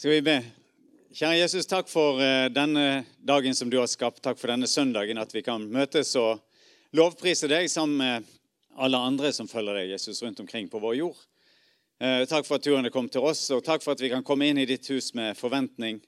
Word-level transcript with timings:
Skal 0.00 0.14
vi 0.14 0.22
be? 0.24 0.34
Kjære 1.12 1.42
Jesus, 1.42 1.66
takk 1.68 1.90
for 1.92 2.22
eh, 2.24 2.46
denne 2.48 3.02
dagen 3.20 3.52
som 3.52 3.68
du 3.68 3.74
har 3.76 3.88
skapt. 3.90 4.22
Takk 4.24 4.38
for 4.40 4.48
denne 4.48 4.64
søndagen, 4.64 5.18
at 5.20 5.34
vi 5.34 5.42
kan 5.44 5.66
møtes 5.68 6.14
og 6.16 6.38
lovprise 6.96 7.50
deg 7.52 7.66
sammen 7.68 7.98
med 8.00 8.30
alle 8.80 8.96
andre 8.96 9.28
som 9.36 9.44
følger 9.50 9.76
deg, 9.76 9.90
Jesus, 9.92 10.22
rundt 10.24 10.40
omkring 10.40 10.70
på 10.72 10.80
vår 10.80 10.94
jord. 11.02 11.18
Eh, 12.00 12.22
takk 12.30 12.48
for 12.48 12.56
at 12.56 12.64
turen 12.64 12.88
kommet 12.88 13.12
til 13.12 13.26
oss, 13.28 13.42
og 13.52 13.60
takk 13.66 13.84
for 13.84 13.92
at 13.92 14.00
vi 14.00 14.08
kan 14.08 14.24
komme 14.24 14.48
inn 14.48 14.62
i 14.62 14.64
ditt 14.70 14.88
hus 14.88 15.10
med 15.20 15.36
forventning 15.36 15.98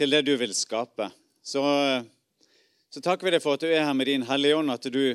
til 0.00 0.16
det 0.16 0.22
du 0.24 0.32
vil 0.40 0.56
skape. 0.56 1.10
Så, 1.44 1.60
eh, 1.60 2.08
så 2.88 3.02
takker 3.04 3.28
vi 3.28 3.34
deg 3.36 3.44
for 3.44 3.60
at 3.60 3.66
du 3.66 3.68
er 3.68 3.84
her 3.84 3.98
med 4.00 4.08
din 4.08 4.24
Hellige 4.30 4.62
Ånd, 4.62 4.72
at 4.72 4.88
du 4.88 5.12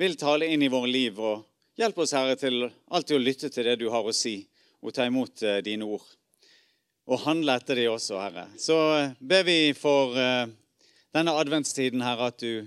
vil 0.00 0.16
tale 0.16 0.48
inn 0.48 0.64
i 0.64 0.72
våre 0.72 0.88
liv. 0.88 1.20
og 1.20 1.44
Hjelp 1.76 2.00
oss, 2.06 2.16
Herre, 2.16 2.40
til 2.40 2.70
alltid 2.88 3.18
å 3.18 3.22
lytte 3.26 3.52
til 3.52 3.68
det 3.68 3.76
du 3.84 3.90
har 3.92 4.00
å 4.00 4.16
si, 4.16 4.38
og 4.80 4.96
ta 4.96 5.04
imot 5.12 5.44
dine 5.60 5.92
ord 5.92 6.08
og 7.08 7.22
handle 7.24 7.56
etter 7.56 7.78
de 7.78 7.86
også, 7.90 8.18
Herre. 8.20 8.46
Så 8.60 8.76
eh, 8.96 9.14
ber 9.20 9.46
vi 9.46 9.58
for 9.76 10.16
uh, 10.16 10.50
denne 11.14 11.34
adventstiden, 11.40 12.02
Herre, 12.04 12.30
at 12.30 12.42
du 12.42 12.66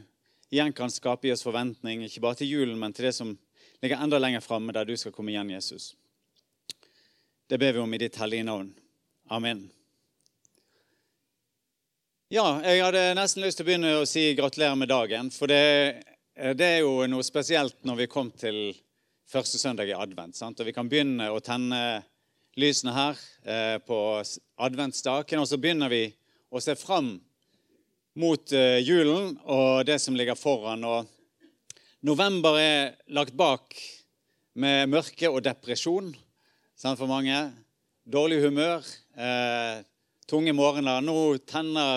igjen 0.54 0.74
kan 0.76 0.92
skape 0.94 1.30
i 1.30 1.34
oss 1.34 1.46
forventning, 1.46 2.04
ikke 2.06 2.24
bare 2.24 2.42
til 2.42 2.52
julen, 2.52 2.78
men 2.80 2.94
til 2.94 3.08
det 3.10 3.16
som 3.18 3.36
ligger 3.84 4.02
enda 4.04 4.20
lenger 4.20 4.44
framme, 4.44 4.74
der 4.76 4.88
du 4.88 4.96
skal 4.98 5.14
komme 5.16 5.34
igjen, 5.34 5.54
Jesus. 5.56 5.94
Det 7.50 7.60
ber 7.60 7.74
vi 7.76 7.84
om 7.84 7.94
i 7.94 8.02
ditt 8.02 8.18
hellige 8.20 8.46
navn. 8.48 8.74
Amen. 9.32 9.66
Ja, 12.34 12.46
jeg 12.66 12.82
hadde 12.82 13.02
nesten 13.14 13.44
lyst 13.44 13.60
til 13.60 13.66
å 13.66 13.70
begynne 13.70 13.98
å 14.00 14.06
si 14.10 14.32
gratulerer 14.34 14.78
med 14.80 14.90
dagen. 14.90 15.30
For 15.30 15.52
det, 15.52 15.66
eh, 16.36 16.54
det 16.58 16.66
er 16.66 16.80
jo 16.82 17.06
noe 17.06 17.24
spesielt 17.24 17.84
når 17.86 18.00
vi 18.04 18.08
kom 18.10 18.32
til 18.32 18.74
første 19.30 19.60
søndag 19.62 19.92
i 19.92 19.94
advent. 19.94 20.36
Sant? 20.36 20.60
Og 20.60 20.66
vi 20.66 20.74
kan 20.74 20.90
begynne 20.90 21.30
å 21.30 21.42
tenne 21.44 22.04
lysene 22.60 22.94
her 22.94 23.20
eh, 23.44 23.78
på 23.84 23.98
adventsdagen. 24.62 25.42
Og 25.42 25.50
så 25.50 25.60
begynner 25.62 25.92
vi 25.92 26.06
å 26.54 26.62
se 26.62 26.76
fram 26.78 27.16
mot 28.20 28.54
eh, 28.54 28.80
julen 28.86 29.34
og 29.44 29.86
det 29.88 30.00
som 30.02 30.18
ligger 30.18 30.38
foran. 30.38 30.86
Og 30.86 31.10
november 32.06 32.60
er 32.62 32.96
lagt 33.14 33.36
bak 33.38 33.76
med 34.54 34.92
mørke 34.92 35.32
og 35.32 35.42
depresjon 35.46 36.12
sant, 36.78 37.00
for 37.00 37.10
mange. 37.10 37.38
Dårlig 38.04 38.42
humør, 38.44 38.86
eh, 39.16 39.84
tunge 40.30 40.54
morgener. 40.54 41.02
Nå 41.02 41.38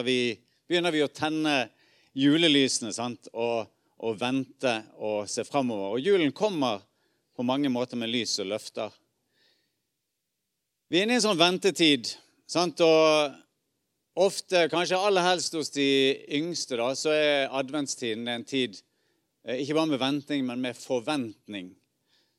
vi, 0.06 0.20
begynner 0.68 0.94
vi 0.94 1.02
å 1.04 1.12
tenne 1.12 1.66
julelysene 2.16 2.94
sant, 2.96 3.28
og, 3.34 3.66
og 4.00 4.20
vente 4.20 4.78
og 4.96 5.26
se 5.28 5.44
framover. 5.44 5.96
Og 5.96 6.00
julen 6.06 6.32
kommer 6.32 6.80
på 7.36 7.44
mange 7.44 7.68
måter 7.68 8.00
med 8.00 8.08
lys 8.08 8.38
og 8.40 8.54
løfter. 8.54 8.94
Vi 10.86 11.00
er 11.00 11.02
inne 11.02 11.16
i 11.16 11.18
en 11.18 11.22
sånn 11.24 11.38
ventetid. 11.40 12.12
Sant? 12.46 12.78
Og 12.86 14.22
ofte, 14.22 14.68
kanskje 14.70 15.00
aller 15.02 15.24
helst 15.26 15.56
hos 15.58 15.72
de 15.74 15.86
yngste, 16.38 16.78
da, 16.78 16.92
så 16.94 17.10
er 17.10 17.50
adventstiden 17.58 18.28
en 18.30 18.46
tid 18.46 18.78
eh, 19.42 19.64
ikke 19.64 19.74
bare 19.74 19.90
med 19.90 20.02
venting, 20.04 20.44
men 20.46 20.62
med 20.62 20.78
forventning 20.78 21.72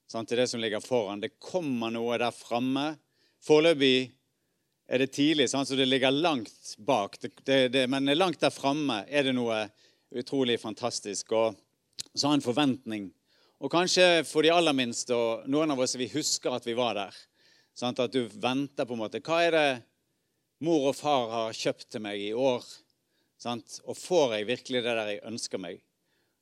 sant, 0.08 0.32
til 0.32 0.40
det 0.40 0.48
som 0.48 0.64
ligger 0.64 0.80
foran. 0.80 1.20
Det 1.20 1.36
kommer 1.44 1.92
noe 1.92 2.16
der 2.24 2.32
framme. 2.32 2.94
Foreløpig 3.44 4.14
er 4.88 5.04
det 5.04 5.12
tidlig, 5.20 5.50
sant, 5.52 5.68
så 5.68 5.76
det 5.76 5.92
ligger 5.92 6.16
langt 6.16 6.78
bak. 6.80 7.20
Det, 7.20 7.36
det, 7.44 7.62
det, 7.76 7.86
men 7.92 8.08
langt 8.16 8.40
der 8.40 8.56
framme 8.56 9.02
er 9.12 9.28
det 9.28 9.36
noe 9.36 9.66
utrolig 10.16 10.56
fantastisk. 10.64 11.36
Og 11.36 11.60
så 12.16 12.32
ha 12.32 12.40
en 12.40 12.48
forventning. 12.48 13.12
Og 13.60 13.76
kanskje 13.76 14.24
for 14.24 14.48
de 14.48 14.56
aller 14.56 14.78
minste, 14.78 15.12
og 15.12 15.52
noen 15.52 15.76
av 15.76 15.84
oss 15.84 16.00
vi 16.00 16.08
husker 16.16 16.56
at 16.56 16.64
vi 16.64 16.80
var 16.80 16.96
der. 16.96 17.26
Sant? 17.78 18.00
At 18.02 18.14
du 18.14 18.26
venter 18.42 18.88
på 18.90 18.96
en 18.96 19.04
måte. 19.04 19.22
Hva 19.22 19.44
er 19.46 19.54
det 19.54 19.68
mor 20.66 20.90
og 20.90 20.96
far 20.98 21.28
har 21.30 21.58
kjøpt 21.58 21.92
til 21.94 22.02
meg 22.02 22.22
i 22.24 22.32
år? 22.34 22.66
Sant? 23.38 23.80
Og 23.86 23.98
får 24.00 24.40
jeg 24.40 24.50
virkelig 24.50 24.82
det 24.82 24.96
der 24.98 25.12
jeg 25.14 25.26
ønsker 25.30 25.62
meg? 25.62 25.84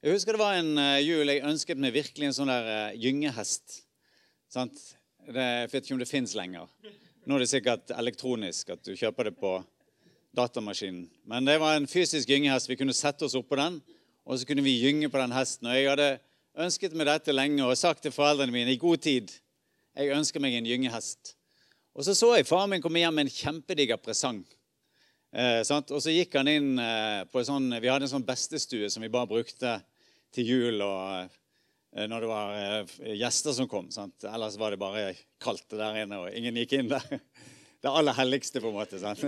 Jeg 0.06 0.16
husker 0.16 0.38
det 0.38 0.44
var 0.44 0.56
en 0.59 0.78
uh, 0.79 1.01
jul 1.01 1.28
jeg 1.28 1.44
ønsket 1.44 1.81
meg 1.81 1.96
virkelig 1.96 2.29
en 2.29 2.38
sånn 2.38 2.53
der 2.53 2.69
uh, 2.69 2.96
gyngehest. 3.01 3.81
Sant? 4.53 4.79
Jeg 5.25 5.72
vet 5.73 5.81
ikke 5.81 5.97
om 5.97 6.03
det 6.03 6.07
fins 6.07 6.35
lenger. 6.38 6.69
Nå 7.25 7.35
er 7.35 7.44
det 7.44 7.52
sikkert 7.52 7.91
elektronisk 7.97 8.69
at 8.75 8.85
du 8.85 8.94
kjøper 8.94 9.31
det 9.31 9.35
på 9.40 9.57
datamaskinen. 10.38 11.07
Men 11.28 11.47
det 11.50 11.57
var 11.59 11.75
en 11.75 11.90
fysisk 11.90 12.29
gyngehest. 12.29 12.69
Vi 12.69 12.78
kunne 12.79 12.96
sette 12.96 13.25
oss 13.25 13.35
oppå 13.35 13.57
den, 13.59 13.81
og 14.23 14.38
så 14.38 14.47
kunne 14.47 14.63
vi 14.63 14.78
gynge 14.78 15.09
på 15.12 15.19
den 15.19 15.34
hesten. 15.35 15.67
Og 15.67 15.75
jeg 15.75 15.90
hadde 15.90 16.12
ønsket 16.63 16.96
meg 16.96 17.09
dette 17.09 17.35
lenge 17.35 17.66
og 17.66 17.75
sagt 17.79 18.06
til 18.06 18.13
foreldrene 18.16 18.53
mine 18.53 18.75
i 18.75 18.79
god 18.79 19.03
tid 19.03 19.34
jeg 19.95 20.13
ønsker 20.16 20.44
meg 20.44 20.57
en 20.57 20.67
gyngehest. 20.67 21.35
Og 21.95 22.03
så 22.03 22.16
så 22.17 22.33
jeg 22.35 22.47
faren 22.47 22.73
min 22.73 22.83
komme 22.83 23.00
hjem 23.00 23.16
med 23.16 23.28
en 23.28 23.33
kjempediger 23.33 24.00
presang. 24.01 24.41
Eh, 25.35 25.61
og 25.63 26.00
så 26.03 26.13
gikk 26.13 26.35
han 26.39 26.51
inn 26.51 26.75
eh, 26.79 27.23
på 27.28 27.41
en 27.41 27.47
sånn 27.47 27.66
Vi 27.83 27.89
hadde 27.91 28.07
en 28.07 28.11
sånn 28.13 28.28
bestestue 28.28 28.88
som 28.91 29.03
vi 29.03 29.11
bare 29.11 29.28
brukte 29.28 29.73
til 30.35 30.47
jul 30.47 30.84
og 30.84 31.25
eh, 31.95 32.05
når 32.11 32.23
det 32.23 32.29
var 32.29 32.53
eh, 32.59 32.95
gjester 33.19 33.55
som 33.55 33.69
kom. 33.72 33.89
Sant? 33.91 34.28
Ellers 34.28 34.59
var 34.59 34.75
det 34.75 34.81
bare 34.81 35.09
kaldt 35.44 35.75
der 35.75 36.03
inne, 36.03 36.23
og 36.23 36.35
ingen 36.35 36.59
gikk 36.63 36.78
inn 36.79 36.91
der. 36.91 37.05
Det 37.85 37.91
aller 37.94 38.16
helligste, 38.17 38.57
på 38.63 38.72
en 38.72 38.79
måte. 38.79 38.97
Sant? 38.97 39.22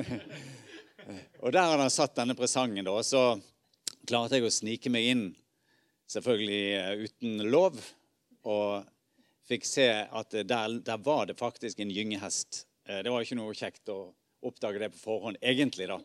og 1.44 1.51
der 1.53 1.67
hadde 1.67 1.83
han 1.83 1.91
satt 1.94 2.16
denne 2.17 2.33
presangen, 2.33 2.88
da. 2.88 2.95
Og 2.95 3.06
så 3.06 3.35
klarte 4.09 4.39
jeg 4.39 4.47
å 4.47 4.53
snike 4.56 4.89
meg 4.89 5.11
inn, 5.11 5.25
selvfølgelig 6.09 6.63
eh, 6.79 7.03
uten 7.06 7.44
lov. 7.51 7.77
Og 8.50 8.88
fikk 9.47 9.68
se 9.68 9.88
at 10.06 10.35
der, 10.47 10.80
der 10.84 10.97
var 11.03 11.28
det 11.30 11.38
faktisk 11.40 11.80
en 11.80 11.91
gyngehest. 11.94 12.66
Eh, 12.88 13.02
det 13.03 13.12
var 13.12 13.24
ikke 13.24 13.40
noe 13.40 13.56
kjekt 13.56 13.90
å 13.91 14.12
oppdage 14.46 14.81
det 14.81 14.91
på 14.94 15.02
forhånd, 15.02 15.40
egentlig, 15.41 15.90
da. 15.91 16.00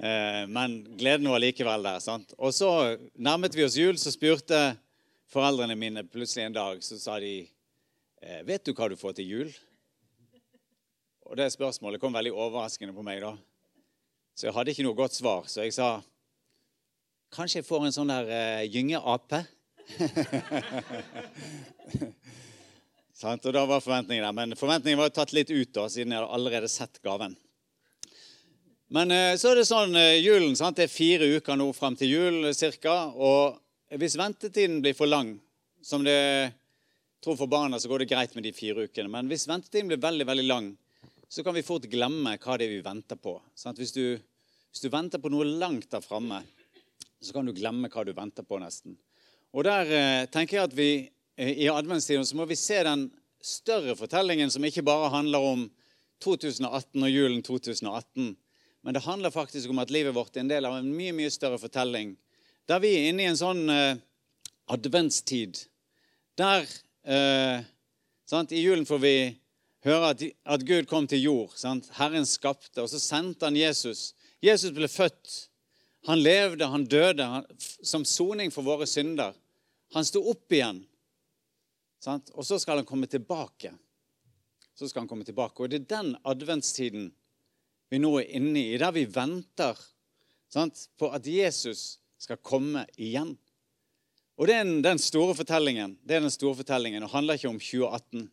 Eh, 0.00 0.44
men 0.50 0.80
gleden 0.98 1.30
var 1.30 1.42
likevel 1.42 1.86
der. 1.86 1.98
sant? 2.02 2.34
Og 2.38 2.54
så 2.54 2.70
nærmet 3.14 3.56
vi 3.56 3.66
oss 3.66 3.78
jul, 3.78 3.98
så 3.98 4.12
spurte 4.14 4.60
foreldrene 5.30 5.78
mine 5.78 6.04
plutselig 6.06 6.48
en 6.48 6.58
dag 6.58 6.82
så 6.82 6.98
sa 6.98 7.18
de, 7.20 7.48
eh, 8.22 8.42
'Vet 8.42 8.64
du 8.64 8.72
hva 8.72 8.88
du 8.88 8.96
får 8.96 9.16
til 9.16 9.26
jul?' 9.26 9.58
Og 11.26 11.36
det 11.36 11.52
spørsmålet 11.52 12.00
kom 12.00 12.12
veldig 12.12 12.32
overraskende 12.32 12.92
på 12.92 13.04
meg. 13.04 13.20
da. 13.20 13.36
Så 14.34 14.46
jeg 14.46 14.54
hadde 14.54 14.70
ikke 14.70 14.82
noe 14.82 14.94
godt 14.94 15.14
svar. 15.14 15.44
Så 15.46 15.62
jeg 15.62 15.72
sa 15.72 16.02
kanskje 17.30 17.62
jeg 17.62 17.64
får 17.64 17.86
en 17.86 17.92
sånn 17.92 18.08
der 18.08 18.66
gyngeape. 18.66 19.46
og 23.22 23.54
da 23.54 23.64
var 23.68 23.84
forventningen 23.84 24.24
der. 24.24 24.36
Men 24.36 24.56
forventningen 24.58 25.00
var 25.00 25.08
tatt 25.14 25.32
litt 25.36 25.50
ut, 25.50 25.72
da, 25.76 25.88
siden 25.92 26.12
jeg 26.12 26.20
hadde 26.22 26.36
allerede 26.36 26.68
sett 26.72 26.96
gaven. 27.04 27.34
Men 28.90 29.10
eh, 29.14 29.36
så 29.38 29.52
er 29.52 29.56
det 29.60 29.68
sånn 29.68 29.94
eh, 29.98 30.18
julen, 30.18 30.56
sant? 30.58 30.76
Det 30.80 30.86
er 30.88 30.92
fire 30.92 31.26
uker 31.36 31.54
nå 31.58 31.68
fram 31.76 31.96
til 31.98 32.08
jul 32.10 32.36
ca. 32.82 32.96
Og 33.14 33.40
hvis 34.00 34.18
ventetiden 34.18 34.80
blir 34.82 34.96
for 34.98 35.08
lang, 35.10 35.28
som 35.82 36.04
det 36.04 36.52
tror 37.22 37.36
for 37.36 37.46
barna, 37.46 37.78
så 37.78 37.88
går 37.88 38.02
det 38.02 38.10
greit 38.10 38.34
med 38.34 38.48
de 38.48 38.52
fire 38.56 38.88
ukene. 38.88 39.12
Men 39.12 39.28
hvis 39.30 39.46
ventetiden 39.48 39.92
blir 39.92 40.00
veldig 40.00 40.26
veldig 40.26 40.48
lang, 40.48 40.72
så 41.30 41.44
kan 41.46 41.54
vi 41.54 41.62
fort 41.62 41.86
glemme 41.90 42.34
hva 42.42 42.56
det 42.58 42.66
er 42.66 42.74
vi 42.74 42.82
venter 42.82 43.18
på. 43.20 43.36
Hvis 43.78 43.94
du, 43.94 44.18
hvis, 44.18 44.82
du, 44.82 44.88
venter 44.90 45.22
på 45.22 45.30
noe 45.30 45.46
langt 45.46 45.86
der 45.92 46.02
framme, 46.02 46.40
så 47.22 47.36
kan 47.36 47.46
du 47.46 47.54
glemme 47.54 47.90
hva 47.92 48.04
du 48.06 48.10
venter 48.16 48.42
på, 48.42 48.58
nesten. 48.58 48.96
Og 49.54 49.66
der 49.66 49.90
eh, 49.90 50.26
tenker 50.30 50.58
jeg 50.58 50.68
at 50.68 50.76
vi 50.76 50.90
i 51.40 51.70
adventstiden 51.72 52.26
så 52.28 52.36
må 52.36 52.44
vi 52.44 52.58
se 52.58 52.82
den 52.84 53.06
større 53.40 53.94
fortellingen 53.96 54.50
som 54.52 54.64
ikke 54.64 54.84
bare 54.84 55.08
handler 55.14 55.40
om 55.40 55.62
2018 56.20 57.02
og 57.02 57.10
julen 57.10 57.42
2018. 57.42 58.36
Men 58.82 58.94
det 58.96 59.04
handler 59.04 59.32
faktisk 59.32 59.70
om 59.70 59.80
at 59.80 59.90
livet 59.90 60.14
vårt 60.14 60.36
er 60.36 60.44
en 60.44 60.52
del 60.52 60.68
av 60.68 60.78
en 60.78 60.92
mye 60.92 61.14
mye 61.16 61.32
større 61.32 61.58
fortelling. 61.60 62.14
Der 62.68 62.80
vi 62.80 62.92
er 62.96 63.10
inne 63.10 63.24
i 63.24 63.30
en 63.30 63.40
sånn 63.40 63.64
eh, 63.72 64.00
adventstid. 64.70 65.64
Der 66.38 66.64
eh, 67.04 67.66
sant, 68.28 68.52
I 68.52 68.62
julen 68.62 68.86
får 68.88 69.02
vi 69.02 69.14
høre 69.84 70.12
at, 70.14 70.24
at 70.44 70.64
Gud 70.68 70.88
kom 70.88 71.08
til 71.08 71.24
jord. 71.24 71.54
Sant? 71.58 71.88
Herren 71.96 72.28
skapte, 72.28 72.82
og 72.82 72.90
så 72.92 73.00
sendte 73.00 73.48
han 73.48 73.58
Jesus. 73.58 74.12
Jesus 74.44 74.72
ble 74.76 74.88
født. 74.88 75.46
Han 76.08 76.22
levde, 76.24 76.68
han 76.68 76.86
døde 76.88 77.26
han, 77.28 77.48
som 77.84 78.06
soning 78.08 78.52
for 78.52 78.64
våre 78.64 78.88
synder. 78.88 79.34
Han 79.94 80.06
sto 80.06 80.22
opp 80.30 80.52
igjen. 80.52 80.84
Sant? 82.00 82.30
Og 82.34 82.46
så 82.46 82.58
skal 82.60 82.80
han 82.80 82.88
komme 82.88 83.08
tilbake. 83.10 83.72
Så 84.74 84.88
skal 84.88 85.04
han 85.04 85.10
komme 85.10 85.26
tilbake. 85.26 85.62
Og 85.62 85.70
det 85.70 85.82
er 85.82 85.90
den 85.96 86.12
adventstiden 86.24 87.10
vi 87.90 87.98
nå 87.98 88.12
er 88.20 88.30
inne 88.38 88.62
i, 88.62 88.78
der 88.78 88.94
vi 88.94 89.04
venter 89.10 89.78
sant? 90.50 90.86
på 90.98 91.10
at 91.10 91.26
Jesus 91.26 91.98
skal 92.20 92.38
komme 92.38 92.84
igjen. 92.96 93.34
Og 94.38 94.48
det 94.48 94.56
er 94.56 94.68
den 94.84 95.00
store 95.02 95.34
fortellingen. 95.36 95.98
Det 96.06 96.16
er 96.16 96.24
den 96.24 96.32
store 96.32 96.60
fortellingen, 96.62 97.04
og 97.04 97.12
handler 97.12 97.36
ikke 97.36 97.50
om 97.50 97.58
2018. 97.60 98.28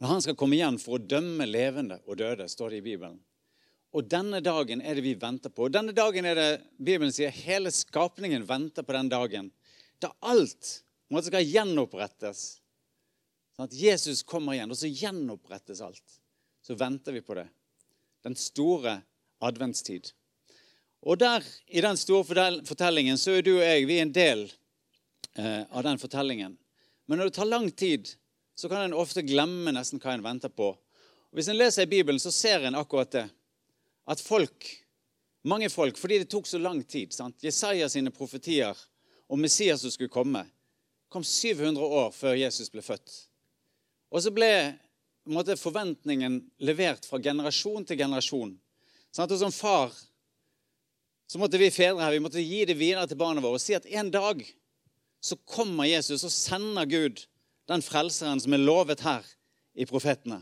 Men 0.00 0.08
han 0.08 0.22
skal 0.24 0.36
komme 0.38 0.56
igjen 0.56 0.78
for 0.80 0.96
å 0.96 1.02
dømme 1.12 1.46
levende 1.46 2.00
og 2.08 2.18
døde, 2.18 2.48
står 2.48 2.72
det 2.72 2.80
i 2.80 2.86
Bibelen. 2.88 3.20
Og 3.94 4.06
denne 4.06 4.40
dagen 4.42 4.80
er 4.80 4.96
det 4.96 5.04
vi 5.04 5.16
venter 5.18 5.52
på. 5.52 5.66
Og 5.66 5.74
denne 5.74 5.92
dagen 5.94 6.26
er 6.26 6.38
det 6.38 6.50
Bibelen 6.78 7.12
sier 7.14 7.34
hele 7.34 7.72
skapningen 7.74 8.46
venter 8.48 8.86
på 8.86 8.94
den 8.96 9.10
dagen 9.12 9.50
da 10.02 10.12
alt 10.26 10.72
måtte 11.10 11.30
skal 11.30 11.46
gjenopprettes 11.46 12.60
Sånn 13.60 13.68
at 13.68 13.74
Jesus 13.76 14.22
kommer 14.24 14.54
igjen, 14.56 14.70
og 14.72 14.78
så 14.78 14.88
gjenopprettes 14.88 15.82
alt. 15.84 16.14
Så 16.64 16.72
venter 16.80 17.12
vi 17.12 17.20
på 17.20 17.34
det. 17.36 17.44
Den 18.24 18.32
store 18.38 18.94
adventstid. 19.44 20.12
Og 21.04 21.18
der, 21.20 21.44
i 21.68 21.82
den 21.84 21.98
store 22.00 22.24
fortellingen 22.64 23.20
så 23.20 23.34
er 23.36 23.44
du 23.44 23.50
og 23.58 23.64
jeg 23.66 23.84
vi 23.84 23.98
er 23.98 24.06
en 24.06 24.14
del 24.16 24.46
eh, 25.36 25.66
av 25.68 25.84
den 25.84 26.00
fortellingen. 26.00 26.56
Men 27.04 27.20
når 27.20 27.28
det 27.28 27.36
tar 27.36 27.50
lang 27.50 27.68
tid, 27.68 28.08
så 28.56 28.68
kan 28.72 28.86
en 28.86 28.96
ofte 28.96 29.26
glemme 29.28 29.76
nesten 29.76 30.00
hva 30.00 30.14
en 30.16 30.24
venter 30.24 30.52
på. 30.52 30.70
Og 30.72 31.36
hvis 31.36 31.52
en 31.52 31.60
leser 31.60 31.84
i 31.84 31.92
Bibelen, 31.92 32.20
så 32.20 32.32
ser 32.32 32.64
en 32.64 32.80
akkurat 32.80 33.12
det. 33.12 33.26
At 34.08 34.24
folk, 34.24 34.70
mange 35.48 35.68
folk, 35.72 36.00
fordi 36.00 36.22
det 36.22 36.30
tok 36.32 36.48
så 36.48 36.60
lang 36.64 36.80
tid 36.84 37.12
sant? 37.12 37.44
Jesaja 37.44 37.92
sine 37.92 38.12
profetier 38.12 38.76
om 39.30 39.40
Messias 39.40 39.84
som 39.84 39.92
skulle 39.94 40.12
komme, 40.12 40.44
kom 41.08 41.24
700 41.24 41.84
år 41.84 42.10
før 42.14 42.38
Jesus 42.38 42.70
ble 42.70 42.82
født. 42.82 43.12
Og 44.10 44.24
så 44.24 44.32
ble 44.34 44.50
måte, 45.30 45.54
forventningen 45.58 46.40
levert 46.66 47.06
fra 47.06 47.20
generasjon 47.22 47.86
til 47.86 48.00
generasjon. 48.00 48.56
Sånn 49.14 49.30
Og 49.30 49.38
som 49.38 49.54
far 49.54 49.94
så 51.30 51.38
måtte 51.38 51.60
vi 51.62 51.70
fedre 51.70 52.02
her, 52.02 52.10
vi 52.10 52.22
måtte 52.22 52.42
gi 52.42 52.64
det 52.66 52.74
videre 52.74 53.06
til 53.06 53.18
barna 53.18 53.42
våre 53.42 53.60
og 53.60 53.62
si 53.62 53.76
at 53.76 53.86
en 53.86 54.10
dag 54.10 54.42
så 55.22 55.36
kommer 55.46 55.86
Jesus 55.86 56.24
og 56.26 56.32
sender 56.34 56.88
Gud 56.90 57.22
den 57.70 57.84
frelseren 57.86 58.40
som 58.42 58.56
er 58.56 58.64
lovet 58.64 59.04
her 59.06 59.26
i 59.78 59.86
profetene. 59.86 60.40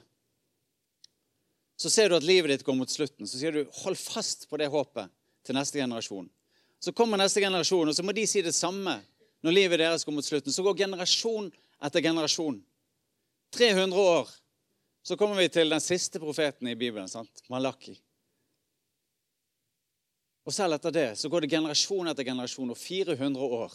Så 1.77 1.93
ser 1.93 2.09
du 2.09 2.17
at 2.17 2.25
livet 2.25 2.51
ditt 2.55 2.65
går 2.65 2.79
mot 2.79 2.91
slutten. 2.91 3.29
Så 3.29 3.39
sier 3.39 3.53
du 3.53 3.69
'hold 3.71 3.97
fast 3.97 4.49
på 4.49 4.57
det 4.57 4.71
håpet' 4.73 5.11
til 5.45 5.55
neste 5.55 5.79
generasjon. 5.79 6.31
Så 6.79 6.95
kommer 6.95 7.19
neste 7.19 7.43
generasjon, 7.43 7.91
og 7.91 7.97
så 7.97 8.05
må 8.07 8.15
de 8.15 8.27
si 8.29 8.43
det 8.45 8.55
samme 8.55 8.99
når 9.43 9.55
livet 9.55 9.83
deres 9.83 10.05
går 10.07 10.15
mot 10.15 10.27
slutten. 10.27 10.55
Så 10.55 10.63
går 10.67 10.79
generasjon 10.79 11.51
etter 11.85 12.05
generasjon. 12.05 12.61
300 13.55 13.99
år. 13.99 14.29
Så 15.03 15.17
kommer 15.17 15.41
vi 15.41 15.49
til 15.49 15.71
den 15.73 15.83
siste 15.83 16.21
profeten 16.21 16.69
i 16.69 16.77
Bibelen, 16.79 17.09
sant? 17.09 17.43
Malaki. 17.51 17.97
Og 20.49 20.55
selv 20.55 20.79
etter 20.79 20.95
det 20.95 21.09
så 21.21 21.29
går 21.29 21.45
det 21.45 21.53
generasjon 21.53 22.09
etter 22.09 22.25
generasjon 22.25 22.73
og 22.73 22.79
400 22.81 23.57
år 23.59 23.75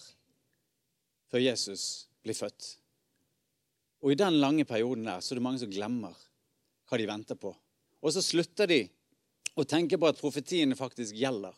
før 1.29 1.41
Jesus 1.41 2.07
blir 2.25 2.37
født. 2.37 2.69
Og 4.03 4.13
i 4.13 4.19
den 4.19 4.39
lange 4.41 4.65
perioden 4.67 5.05
der 5.07 5.21
så 5.21 5.33
er 5.33 5.39
det 5.39 5.45
mange 5.45 5.61
som 5.61 5.71
glemmer 5.71 6.17
hva 6.89 6.99
de 6.99 7.07
venter 7.07 7.37
på. 7.39 7.53
Og 8.03 8.13
så 8.13 8.23
slutter 8.25 8.67
de 8.69 8.81
å 9.55 9.65
tenke 9.69 9.99
på 10.01 10.09
at 10.09 10.19
profetiene 10.19 10.75
faktisk 10.75 11.15
gjelder. 11.15 11.53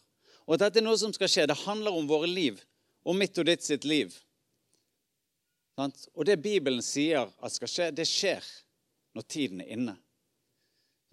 Og 0.46 0.56
at 0.56 0.68
dette 0.68 0.82
er 0.82 0.86
noe 0.86 1.00
som 1.00 1.14
skal 1.16 1.30
skje. 1.32 1.48
Det 1.50 1.64
handler 1.66 1.98
om 1.98 2.08
våre 2.10 2.30
liv. 2.30 2.62
Om 3.06 3.18
mitt 3.22 3.38
og 3.42 3.48
ditt 3.50 3.66
sitt 3.66 3.86
liv. 3.86 4.14
Og 5.78 6.24
det 6.28 6.38
Bibelen 6.40 6.84
sier 6.86 7.28
at 7.28 7.54
skal 7.54 7.72
skje, 7.72 7.90
det 7.92 8.06
skjer 8.08 8.46
når 9.16 9.26
tiden 9.28 9.64
er 9.64 9.74
inne. 9.76 9.96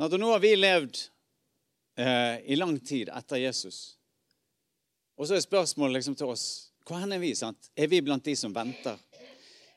Og 0.03 0.15
nå 0.19 0.31
har 0.33 0.43
vi 0.43 0.53
levd 0.57 1.01
eh, 1.99 2.39
i 2.51 2.59
lang 2.59 2.79
tid 2.83 3.11
etter 3.13 3.43
Jesus. 3.43 3.97
Og 5.19 5.29
så 5.29 5.37
er 5.37 5.45
spørsmålet 5.45 6.01
liksom 6.01 6.17
til 6.19 6.33
oss 6.33 6.47
hvor 6.87 6.99
er 6.99 7.21
vi? 7.23 7.31
sant? 7.39 7.71
Er 7.79 7.87
vi 7.87 8.01
blant 8.03 8.25
de 8.27 8.35
som 8.35 8.55
venter? 8.55 8.97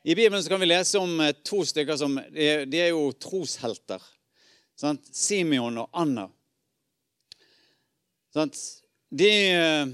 I 0.02 0.14
Bibelen 0.14 0.42
så 0.42 0.50
kan 0.50 0.60
vi 0.60 0.66
lese 0.66 0.98
om 0.98 1.20
eh, 1.20 1.34
to 1.46 1.62
stykker 1.66 1.98
som 1.98 2.16
de 2.34 2.80
er 2.80 2.90
jo 2.90 3.12
troshelter. 3.14 4.02
Sant? 4.78 5.06
Simeon 5.14 5.78
og 5.82 5.90
Anna. 5.96 6.26
Sant? 8.34 8.58
De, 9.08 9.30
eh, 9.52 9.86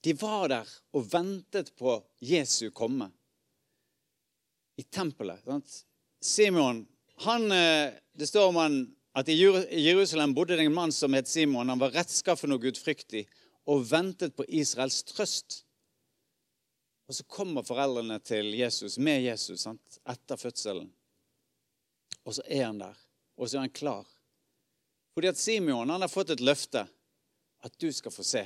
de 0.00 0.12
var 0.20 0.48
der 0.48 0.70
og 0.96 1.06
ventet 1.12 1.74
på 1.76 1.98
Jesu 2.24 2.70
komme 2.70 3.10
i 4.76 4.82
tempelet. 4.82 5.42
Sant? 5.44 5.84
Simeon 6.20 6.86
han, 7.16 7.52
eh, 7.52 7.92
Det 8.12 8.26
står 8.26 8.48
om 8.48 8.56
han 8.56 8.96
at 9.14 9.28
i 9.28 9.34
Jerusalem 9.34 10.34
bodde 10.34 10.56
det 10.56 10.64
en 10.64 10.74
mann 10.74 10.92
som 10.92 11.14
het 11.14 11.28
Simon. 11.28 11.68
Han 11.68 11.78
var 11.78 11.94
rettskaffen 11.94 12.52
og 12.52 12.62
gudfryktig 12.62 13.28
og 13.70 13.84
ventet 13.86 14.34
på 14.36 14.44
Israels 14.48 15.02
trøst. 15.06 15.60
Og 17.06 17.14
så 17.14 17.24
kommer 17.30 17.62
foreldrene 17.62 18.18
til 18.24 18.54
Jesus 18.58 18.98
med 18.98 19.22
Jesus 19.22 19.66
sant? 19.66 19.98
etter 20.08 20.36
fødselen. 20.40 20.90
Og 22.24 22.34
så 22.34 22.42
er 22.48 22.64
han 22.64 22.80
der, 22.80 22.96
og 23.36 23.48
så 23.48 23.58
er 23.58 23.66
han 23.66 23.76
klar. 23.76 24.06
Fordi 25.14 25.30
at 25.30 25.38
Simeon 25.38 25.90
han 25.90 26.00
har 26.00 26.10
fått 26.10 26.32
et 26.34 26.42
løfte 26.42 26.86
at 27.64 27.78
du 27.78 27.92
skal 27.92 28.12
få 28.12 28.22
se 28.24 28.44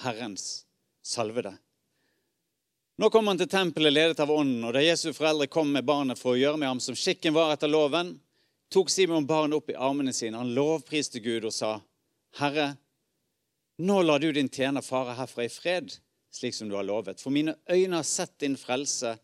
Herrens 0.00 0.66
salvede. 1.02 1.54
Nå 3.00 3.08
kom 3.10 3.30
han 3.30 3.38
til 3.40 3.48
tempelet 3.48 3.94
ledet 3.94 4.20
av 4.20 4.30
ånden, 4.32 4.64
og 4.68 4.74
da 4.76 4.82
Jesu 4.84 5.14
foreldre 5.16 5.48
kom 5.48 5.70
med 5.72 5.86
barnet 5.88 6.20
for 6.20 6.34
å 6.34 6.40
gjøre 6.40 6.60
med 6.60 6.68
ham 6.68 6.82
som 6.84 6.96
skikken 6.98 7.32
var 7.32 7.54
etter 7.54 7.70
loven, 7.72 8.18
tok 8.68 8.92
Simon 8.92 9.24
barnet 9.26 9.56
opp 9.56 9.72
i 9.72 9.78
armene 9.88 10.12
sine. 10.12 10.36
Han 10.36 10.52
lovpriste 10.52 11.22
Gud 11.24 11.48
og 11.48 11.54
sa, 11.56 11.80
'Herre, 12.36 12.76
nå 13.78 14.02
lar 14.02 14.20
du 14.20 14.32
din 14.32 14.52
tjener 14.52 14.84
fare 14.84 15.16
herfra 15.16 15.44
i 15.44 15.48
fred, 15.48 15.96
slik 16.30 16.54
som 16.54 16.68
du 16.68 16.76
har 16.76 16.84
lovet.' 16.84 17.20
'For 17.20 17.30
mine 17.30 17.56
øyne 17.70 17.96
har 17.96 18.04
sett 18.04 18.38
din 18.38 18.56
frelse, 18.56 19.18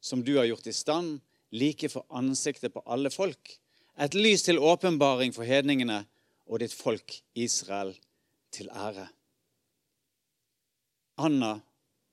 som 0.00 0.22
du 0.22 0.36
har 0.36 0.44
gjort 0.44 0.66
i 0.66 0.72
stand, 0.72 1.20
like 1.50 1.88
for 1.88 2.04
ansiktet 2.10 2.74
på 2.74 2.82
alle 2.86 3.10
folk.' 3.10 3.58
'Et 3.96 4.14
lys 4.14 4.42
til 4.42 4.58
åpenbaring 4.58 5.32
for 5.32 5.44
hedningene 5.44 6.04
og 6.46 6.60
ditt 6.60 6.72
folk 6.72 7.22
Israel 7.34 7.96
til 8.54 8.70
ære.' 8.70 9.10
Anna 11.16 11.60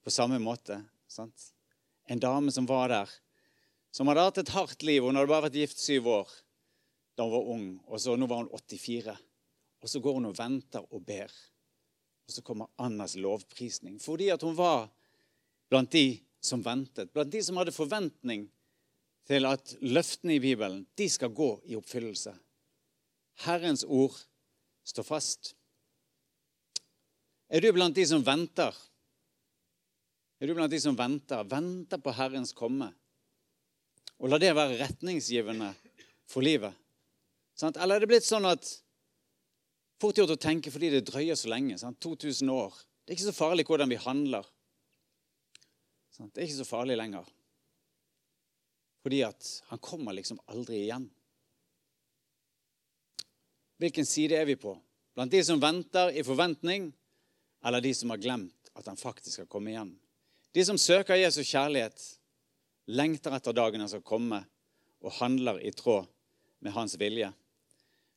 på 0.04 0.14
samme 0.14 0.40
måte. 0.40 0.78
Sant? 1.08 1.52
En 2.10 2.20
dame 2.20 2.52
som 2.52 2.66
var 2.70 2.90
der, 2.90 3.10
som 3.92 4.08
hadde 4.08 4.26
hatt 4.26 4.42
et 4.42 4.54
hardt 4.56 4.84
liv. 4.86 5.04
Hun 5.04 5.18
hadde 5.18 5.30
bare 5.30 5.48
vært 5.48 5.60
gift 5.62 5.82
syv 5.82 6.10
år 6.22 6.34
da 7.18 7.26
hun 7.26 7.34
var 7.34 7.50
ung, 7.54 7.66
og 7.92 8.00
så 8.02 8.16
nå 8.16 8.28
var 8.30 8.44
hun 8.44 8.50
84. 8.54 9.16
Og 9.82 9.90
så 9.90 10.00
går 10.00 10.18
hun 10.18 10.30
og 10.30 10.38
venter 10.38 10.86
og 10.94 11.04
ber. 11.06 11.32
Og 12.28 12.34
så 12.34 12.44
kommer 12.46 12.72
Annas 12.82 13.18
lovprisning. 13.20 13.98
Fordi 14.02 14.30
at 14.32 14.42
hun 14.46 14.56
var 14.58 14.88
blant 15.70 15.92
de 15.92 16.22
som 16.42 16.64
ventet, 16.64 17.12
blant 17.14 17.32
de 17.32 17.42
som 17.44 17.60
hadde 17.60 17.76
forventning 17.76 18.48
til 19.30 19.46
at 19.46 19.76
løftene 19.82 20.38
i 20.38 20.44
Bibelen 20.44 20.86
de 20.98 21.08
skal 21.10 21.34
gå 21.36 21.50
i 21.70 21.78
oppfyllelse. 21.78 22.34
Herrens 23.46 23.84
ord 23.84 24.16
står 24.88 25.08
fast. 25.08 25.54
Er 27.52 27.64
du 27.64 27.72
blant 27.76 27.96
de 27.96 28.06
som 28.08 28.24
venter? 28.24 28.76
Er 30.40 30.48
du 30.48 30.56
blant 30.56 30.72
de 30.72 30.80
som 30.80 30.96
venter? 30.98 31.44
Venter 31.52 32.00
på 32.00 32.14
Herrens 32.16 32.54
komme? 32.56 32.88
Og 34.22 34.32
la 34.32 34.40
det 34.40 34.54
være 34.56 34.80
retningsgivende 34.80 35.74
for 36.30 36.46
livet. 36.46 36.72
Eller 37.62 37.98
er 37.98 38.04
det 38.04 38.10
blitt 38.10 38.28
sånn 38.28 38.48
at 38.50 38.70
Fort 40.02 40.18
gjort 40.18 40.34
å 40.34 40.42
tenke 40.42 40.72
fordi 40.74 40.90
det 40.90 41.04
drøyer 41.12 41.38
så 41.38 41.52
lenge. 41.52 41.76
Sant? 41.78 42.00
2000 42.02 42.50
år. 42.50 42.74
Det 43.06 43.14
er 43.14 43.20
ikke 43.20 43.28
så 43.28 43.38
farlig 43.38 43.68
hvordan 43.68 43.92
vi 43.92 44.00
handler. 44.02 44.48
Sant? 46.10 46.32
Det 46.34 46.42
er 46.42 46.48
ikke 46.48 46.64
så 46.64 46.66
farlig 46.66 46.96
lenger. 46.98 47.28
Fordi 49.06 49.20
at 49.28 49.50
han 49.70 49.82
kommer 49.82 50.18
liksom 50.18 50.42
aldri 50.50 50.80
igjen. 50.88 51.06
Hvilken 53.82 54.10
side 54.10 54.38
er 54.38 54.50
vi 54.50 54.58
på? 54.62 54.74
Blant 55.14 55.34
de 55.34 55.44
som 55.46 55.62
venter 55.62 56.14
i 56.18 56.26
forventning, 56.26 56.90
eller 57.66 57.84
de 57.84 57.94
som 57.96 58.10
har 58.14 58.22
glemt 58.22 58.72
at 58.78 58.88
han 58.88 59.00
faktisk 59.00 59.40
skal 59.40 59.50
komme 59.52 59.74
igjen? 59.74 59.92
De 60.52 60.66
som 60.68 60.80
søker 60.80 61.20
Jesus 61.20 61.48
kjærlighet, 61.48 62.02
lengter 62.92 63.36
etter 63.38 63.56
dagen 63.56 63.84
han 63.84 63.92
skal 63.92 64.04
komme, 64.04 64.44
og 65.02 65.16
handler 65.18 65.58
i 65.66 65.72
tråd 65.74 66.06
med 66.62 66.76
hans 66.76 66.94
vilje. 67.00 67.32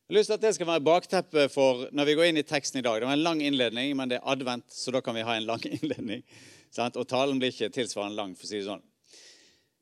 Jeg 0.05 0.13
har 0.13 0.17
lyst 0.19 0.29
til 0.29 0.37
at 0.37 0.43
det 0.43 0.51
skal 0.53 0.67
være 0.69 0.85
bakteppet 0.85 1.49
for 1.49 1.87
når 1.95 2.05
vi 2.05 2.13
går 2.17 2.27
inn 2.29 2.37
i 2.37 2.45
teksten 2.45 2.77
i 2.77 2.83
dag. 2.85 2.99
Det 3.01 3.07
var 3.09 3.17
en 3.17 3.23
lang 3.25 3.39
innledning, 3.41 3.95
men 3.97 4.11
det 4.11 4.19
er 4.19 4.27
advent, 4.35 4.67
så 4.69 4.93
da 4.93 5.01
kan 5.01 5.17
vi 5.17 5.23
ha 5.25 5.33
en 5.33 5.47
lang 5.47 5.63
innledning. 5.79 6.21
Sant? 6.69 6.99
Og 6.99 7.07
talen 7.09 7.39
blir 7.41 7.49
ikke 7.49 7.73
tilsvarende 7.73 8.19
lang, 8.19 8.35
for 8.37 8.45
å 8.45 8.51
si 8.51 8.59
det 8.59 8.67
sånn. 8.67 8.83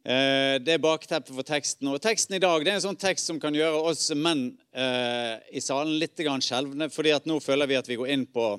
Eh, 0.04 0.60
det 0.64 0.78
er 0.78 0.84
bakteppet 0.84 1.32
for 1.32 1.48
teksten. 1.48 1.90
Og 1.92 2.00
teksten 2.04 2.38
i 2.38 2.42
dag 2.44 2.64
det 2.64 2.72
er 2.72 2.80
en 2.80 2.86
sånn 2.86 3.00
tekst 3.00 3.28
som 3.28 3.40
kan 3.44 3.56
gjøre 3.56 3.84
oss 3.92 4.10
menn 4.16 4.50
eh, 4.72 5.36
i 5.52 5.64
salen 5.64 5.98
litt 6.00 6.20
skjelvne, 6.20 6.88
fordi 6.92 7.14
at 7.16 7.28
nå 7.28 7.42
føler 7.44 7.68
vi 7.68 7.80
at 7.80 7.92
vi 7.92 8.00
går 8.00 8.16
inn 8.16 8.26
på 8.28 8.54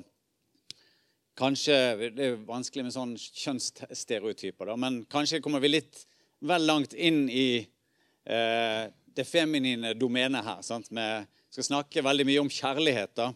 Kanskje 1.35 2.11
Det 2.15 2.23
er 2.23 2.35
vanskelig 2.47 2.85
med 2.87 2.93
sånne 2.95 3.19
kjønnsstereotyper, 3.19 4.69
men 4.79 5.01
kanskje 5.11 5.41
kommer 5.43 5.59
vi 5.59 5.73
litt 5.73 6.05
vel 6.39 6.63
langt 6.63 6.93
inn 6.95 7.25
i 7.27 7.59
eh, 7.59 8.83
det 8.87 9.25
feminine 9.27 9.91
domenet 9.99 10.45
her. 10.45 10.61
Sant? 10.63 10.87
Vi 10.87 11.07
skal 11.51 11.67
snakke 11.67 12.03
veldig 12.05 12.25
mye 12.29 12.43
om 12.45 12.51
kjærlighet. 12.51 13.11
da. 13.19 13.33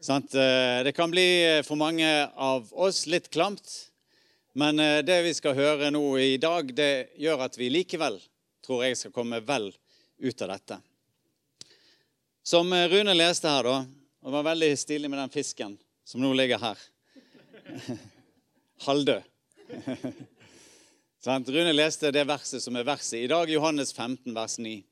Sant? 0.00 0.32
det 0.84 0.92
kan 0.92 1.08
bli 1.10 1.24
eh, 1.40 1.62
for 1.64 1.80
mange 1.80 2.10
av 2.36 2.68
oss 2.72 3.06
litt 3.08 3.30
klamt. 3.32 3.64
Men 4.52 4.80
eh, 4.80 5.00
det 5.00 5.16
vi 5.24 5.32
skal 5.36 5.56
høre 5.56 5.88
nå 5.92 6.02
i 6.20 6.36
dag, 6.36 6.68
det 6.76 7.16
gjør 7.16 7.46
at 7.48 7.56
vi 7.56 7.70
likevel 7.72 8.18
tror 8.64 8.84
jeg 8.84 8.98
skal 9.00 9.14
komme 9.16 9.40
vel 9.40 9.70
ut 10.20 10.44
av 10.44 10.52
dette. 10.52 10.78
Som 12.44 12.76
Rune 12.92 13.16
leste 13.16 13.48
her, 13.48 13.64
da, 13.64 13.80
det 14.20 14.36
var 14.36 14.46
veldig 14.52 14.70
stilig 14.76 15.08
med 15.08 15.22
den 15.22 15.32
fisken 15.32 15.78
som 16.04 16.20
nå 16.20 16.34
ligger 16.36 16.60
her. 16.60 16.76
Halvdød. 18.86 19.22
Rune 21.26 21.72
leste 21.72 22.12
det 22.14 22.26
verset 22.28 22.62
som 22.62 22.76
er 22.76 22.86
verset 22.86 23.24
i 23.24 23.30
dag, 23.30 23.50
Johannes 23.50 23.92
15, 23.92 24.34
vers 24.34 24.58
9. 24.58 24.84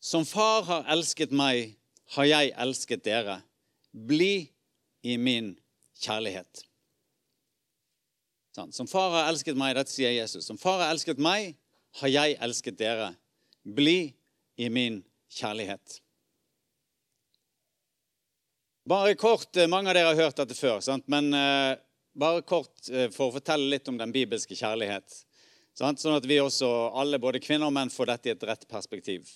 Som 0.00 0.26
far 0.26 0.62
har 0.68 0.88
elsket 0.92 1.32
meg, 1.32 1.76
har 2.16 2.24
jeg 2.28 2.52
elsket 2.60 3.04
dere. 3.04 3.40
Bli 3.92 4.50
i 5.02 5.16
min 5.16 5.54
kjærlighet. 6.00 6.64
Som 8.70 8.88
far 8.90 9.10
har 9.14 9.30
elsket 9.30 9.56
meg, 9.56 9.74
dette 9.78 9.92
sier 9.92 10.12
Jesus. 10.12 10.44
Som 10.44 10.58
far 10.60 10.82
har 10.82 10.92
elsket 10.92 11.20
meg, 11.22 11.54
har 12.00 12.12
jeg 12.12 12.36
elsket 12.42 12.78
dere. 12.80 13.14
Bli 13.64 14.12
i 14.60 14.68
min 14.68 15.00
kjærlighet. 15.32 16.00
Bare 18.90 19.14
kort, 19.14 19.56
eh, 19.56 19.66
Mange 19.66 19.90
av 19.90 19.94
dere 19.94 20.08
har 20.08 20.18
hørt 20.18 20.38
dette 20.40 20.54
før, 20.58 20.80
sant? 20.82 21.04
men 21.06 21.28
uh, 21.30 21.76
bare 22.18 22.40
kort 22.42 22.88
uh, 22.90 23.06
for 23.14 23.28
å 23.28 23.34
fortelle 23.36 23.68
litt 23.70 23.86
om 23.86 23.98
den 24.00 24.10
bibelske 24.10 24.56
kjærlighet. 24.58 25.14
Sant? 25.78 26.00
Sånn 26.02 26.16
at 26.16 26.24
vi 26.26 26.40
også, 26.42 26.66
alle, 26.98 27.20
både 27.22 27.38
kvinner 27.38 27.68
og 27.68 27.76
menn, 27.76 27.92
får 27.94 28.10
dette 28.10 28.26
i 28.26 28.32
et 28.32 28.42
rett 28.48 28.64
perspektiv. 28.66 29.28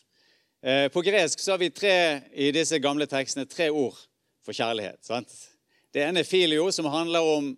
Uh, 0.58 0.88
på 0.90 1.04
gresk 1.06 1.38
så 1.38 1.52
har 1.54 1.61
vi 1.62 1.68
tre, 1.70 1.94
i 2.34 2.49
disse 2.56 2.80
gamle 2.82 3.06
tekstene 3.06 3.46
tre 3.46 3.68
ord 3.70 4.00
for 4.42 4.58
kjærlighet. 4.58 4.99
Sant? 5.06 5.30
Det 5.94 6.02
ene 6.02 6.25
er 6.25 6.26
filio, 6.26 6.66
som 6.75 6.90
handler 6.90 7.30
om 7.37 7.52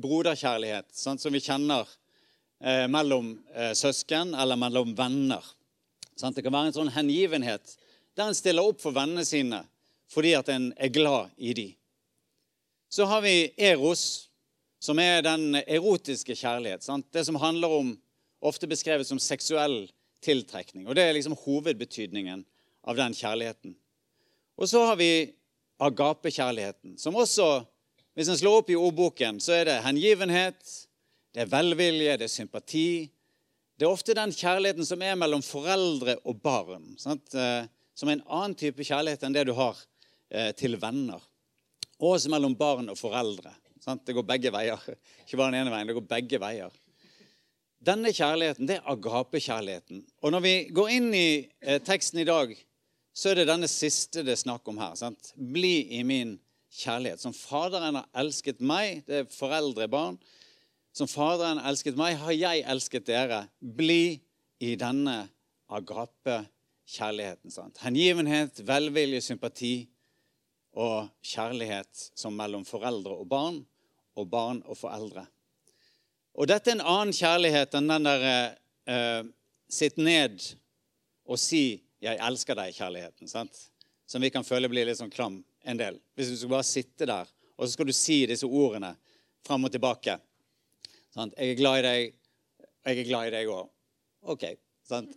broderkjærlighet, 0.00 0.88
sant? 0.96 1.20
som 1.20 1.36
vi 1.36 1.42
kjenner 1.44 1.84
mellom 2.88 3.34
søsken 3.74 4.36
eller 4.38 4.56
mellom 4.56 4.94
venner. 4.96 5.44
Sant? 6.16 6.38
Det 6.38 6.46
kan 6.46 6.54
være 6.54 6.70
en 6.70 6.78
sånn 6.78 6.94
hengivenhet 6.94 7.74
der 8.16 8.30
en 8.30 8.36
stiller 8.38 8.70
opp 8.70 8.80
for 8.80 8.94
vennene 8.96 9.24
sine 9.26 9.64
fordi 10.12 10.34
at 10.36 10.50
en 10.52 10.72
er 10.76 10.92
glad 10.92 11.32
i 11.36 11.54
de. 11.56 11.70
Så 12.92 13.06
har 13.08 13.22
vi 13.24 13.52
eros, 13.56 14.28
som 14.82 14.98
er 15.00 15.22
den 15.24 15.56
erotiske 15.62 16.36
kjærlighet. 16.36 16.84
Sant? 16.84 17.06
Det 17.14 17.24
som 17.24 17.38
handler 17.40 17.72
om, 17.72 17.92
ofte 18.42 18.68
beskrevet 18.68 19.08
som 19.08 19.20
seksuell 19.22 19.86
tiltrekning. 20.22 20.86
Og 20.86 20.94
Det 20.94 21.04
er 21.06 21.14
liksom 21.16 21.36
hovedbetydningen 21.44 22.44
av 22.84 22.98
den 22.98 23.14
kjærligheten. 23.14 23.76
Og 24.58 24.68
så 24.68 24.82
har 24.84 24.98
vi 25.00 25.32
agapekjærligheten, 25.82 26.98
som 26.98 27.16
også, 27.16 27.64
hvis 28.14 28.28
en 28.28 28.38
slår 28.38 28.60
opp 28.60 28.70
i 28.70 28.76
ordboken, 28.78 29.40
så 29.40 29.56
er 29.56 29.70
det 29.70 29.82
hengivenhet, 29.86 30.60
det 31.32 31.46
er 31.46 31.50
velvilje, 31.50 32.18
det 32.20 32.26
er 32.28 32.34
sympati. 32.34 33.08
Det 33.78 33.86
er 33.86 33.90
ofte 33.90 34.14
den 34.14 34.34
kjærligheten 34.36 34.86
som 34.86 35.00
er 35.02 35.16
mellom 35.16 35.42
foreldre 35.42 36.18
og 36.28 36.42
barn. 36.44 36.92
Sant? 37.00 37.32
Eh, 37.34 37.64
som 37.96 38.08
er 38.10 38.18
en 38.18 38.26
annen 38.28 38.58
type 38.58 38.84
kjærlighet 38.84 39.24
enn 39.24 39.34
det 39.34 39.46
du 39.48 39.54
har 39.56 39.80
til 40.56 40.78
venner. 40.80 41.20
Og 42.00 42.16
også 42.16 42.30
mellom 42.32 42.54
barn 42.58 42.88
og 42.90 42.98
foreldre. 42.98 43.52
Sant? 43.82 44.04
Det 44.06 44.14
går 44.14 44.26
begge 44.26 44.52
veier. 44.54 44.80
Ikke 45.24 45.38
bare 45.38 45.52
den 45.52 45.60
ene 45.62 45.74
veien, 45.74 45.90
det 45.90 45.96
går 45.98 46.08
begge 46.10 46.40
veier. 46.42 46.74
Denne 47.82 48.12
kjærligheten, 48.14 48.68
det 48.68 48.76
er 48.78 48.90
agapekjærligheten. 48.92 50.04
Og 50.22 50.30
når 50.34 50.44
vi 50.44 50.54
går 50.74 50.92
inn 50.94 51.08
i 51.18 51.28
eh, 51.60 51.80
teksten 51.82 52.22
i 52.22 52.28
dag, 52.28 52.54
så 53.12 53.32
er 53.32 53.40
det 53.40 53.48
denne 53.50 53.68
siste 53.68 54.22
det 54.22 54.36
er 54.36 54.44
snakk 54.44 54.68
om 54.70 54.78
her. 54.78 54.94
Sant? 54.98 55.32
Bli 55.34 55.98
i 55.98 56.02
min 56.06 56.36
kjærlighet. 56.72 57.20
Som 57.20 57.34
Faderen 57.36 57.98
har 57.98 58.06
elsket 58.22 58.62
meg, 58.62 59.02
det 59.08 59.24
er 59.24 59.34
foreldre, 59.34 59.88
barn. 59.90 60.16
Som 60.94 61.10
Faderen 61.10 61.58
har 61.58 61.72
elsket 61.72 61.98
meg, 61.98 62.16
har 62.22 62.32
jeg 62.36 62.64
elsket 62.70 63.08
dere. 63.10 63.44
Bli 63.58 64.22
i 64.62 64.76
denne 64.78 65.26
agapekjærligheten. 65.72 67.50
Hengivenhet, 67.82 68.62
velvilje, 68.68 69.20
sympati 69.26 69.74
og 70.72 71.10
kjærlighet 71.24 72.10
som 72.16 72.34
mellom 72.36 72.64
foreldre 72.64 73.14
og 73.18 73.28
barn, 73.28 73.60
og 74.16 74.28
barn 74.28 74.62
og 74.66 74.76
foreldre. 74.78 75.26
Og 76.32 76.48
dette 76.48 76.70
er 76.72 76.78
en 76.78 76.86
annen 76.86 77.16
kjærlighet 77.16 77.74
enn 77.76 77.90
den 77.92 78.08
der 78.08 78.26
eh, 78.88 79.22
sitt 79.68 79.98
ned 80.00 80.40
og 81.28 81.38
si 81.38 81.82
'jeg 82.02 82.18
elsker 82.18 82.56
deg'-kjærligheten. 82.56 83.28
Som 84.06 84.22
vi 84.22 84.30
kan 84.30 84.44
føle 84.44 84.68
blir 84.68 84.86
litt 84.86 84.98
sånn 84.98 85.12
klam 85.12 85.44
en 85.64 85.76
del. 85.76 86.00
Hvis 86.14 86.28
du 86.28 86.36
skal 86.36 86.48
bare 86.48 86.66
sitte 86.66 87.06
der, 87.06 87.28
og 87.56 87.66
så 87.66 87.72
skal 87.72 87.86
du 87.86 87.92
si 87.92 88.26
disse 88.26 88.46
ordene 88.46 88.96
fram 89.46 89.64
og 89.64 89.72
tilbake. 89.72 90.18
Sant? 91.14 91.34
'Jeg 91.36 91.50
er 91.50 91.60
glad 91.60 91.78
i 91.78 91.82
deg. 91.82 92.14
Jeg 92.86 92.98
er 92.98 93.04
glad 93.04 93.26
i 93.26 93.30
deg 93.30 93.46
òg.' 93.46 93.70
OK. 94.22 94.44
Sant? 94.82 95.10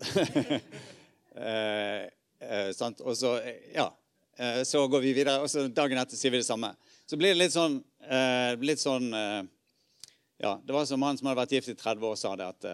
eh, 1.35 2.09
eh, 2.39 2.71
sant? 2.73 3.01
Og 3.01 3.17
så 3.17 3.39
Ja. 3.73 3.89
Eh, 4.37 4.63
så 4.63 4.87
går 4.87 4.99
vi 4.99 5.13
videre, 5.13 5.37
og 5.39 5.49
så 5.49 5.67
dagen 5.71 5.99
etter 6.01 6.19
sier 6.19 6.33
vi 6.33 6.41
det 6.41 6.47
samme. 6.47 6.73
Så 7.07 7.15
blir 7.19 7.31
det 7.31 7.39
litt 7.39 7.53
sånn, 7.53 7.77
eh, 8.03 8.51
litt 8.59 8.81
sånn 8.81 9.07
eh, 9.15 9.43
ja, 10.43 10.57
Det 10.59 10.73
var 10.75 10.85
som 10.85 11.01
han 11.07 11.15
som 11.15 11.29
hadde 11.29 11.39
vært 11.39 11.53
gift 11.55 11.71
i 11.71 11.75
30 11.79 12.03
år, 12.03 12.15
sa 12.19 12.33
det 12.35 12.47
at 12.49 12.65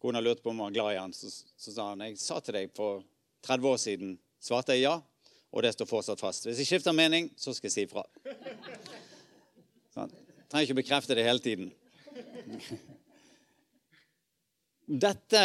kona 0.00 0.22
lurte 0.24 0.40
på 0.40 0.50
om 0.50 0.62
han 0.62 0.70
var 0.70 0.76
glad 0.78 0.94
i 0.94 1.00
han. 1.02 1.12
Så, 1.12 1.28
så, 1.28 1.74
sa 1.74 1.90
han 1.90 2.00
jeg 2.06 2.16
sa 2.16 2.40
til 2.40 2.56
deg 2.56 2.72
for 2.72 3.02
30 3.44 3.68
år 3.68 3.76
siden, 3.82 4.14
svarte 4.40 4.72
jeg 4.78 4.86
ja, 4.86 4.94
og 5.52 5.62
det 5.62 5.74
står 5.76 5.90
fortsatt 5.90 6.22
fast. 6.24 6.48
Hvis 6.48 6.62
jeg 6.62 6.70
skifter 6.70 6.96
mening, 6.96 7.28
så 7.36 7.52
skal 7.52 7.68
jeg 7.68 7.74
si 7.74 7.84
ifra. 7.84 8.06
Sånn. 9.92 10.16
Trenger 10.48 10.70
ikke 10.70 10.80
bekrefte 10.80 11.18
det 11.18 11.26
hele 11.28 11.44
tiden. 11.44 11.68
Dette 15.04 15.44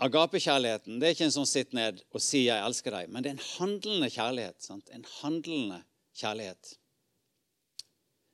Agapekjærligheten 0.00 0.96
det 1.00 1.06
er 1.06 1.14
ikke 1.14 1.26
en 1.28 1.34
sånn 1.34 1.48
sitt 1.48 1.74
ned 1.76 2.00
og 2.14 2.22
si 2.24 2.46
'jeg 2.46 2.64
elsker 2.64 2.90
deg', 2.90 3.10
men 3.12 3.22
det 3.22 3.30
er 3.30 3.36
en 3.36 3.48
handlende 3.58 4.08
kjærlighet. 4.08 4.62
Sant? 4.62 4.88
En 4.90 5.04
handlende 5.20 5.82
kjærlighet. 6.16 6.78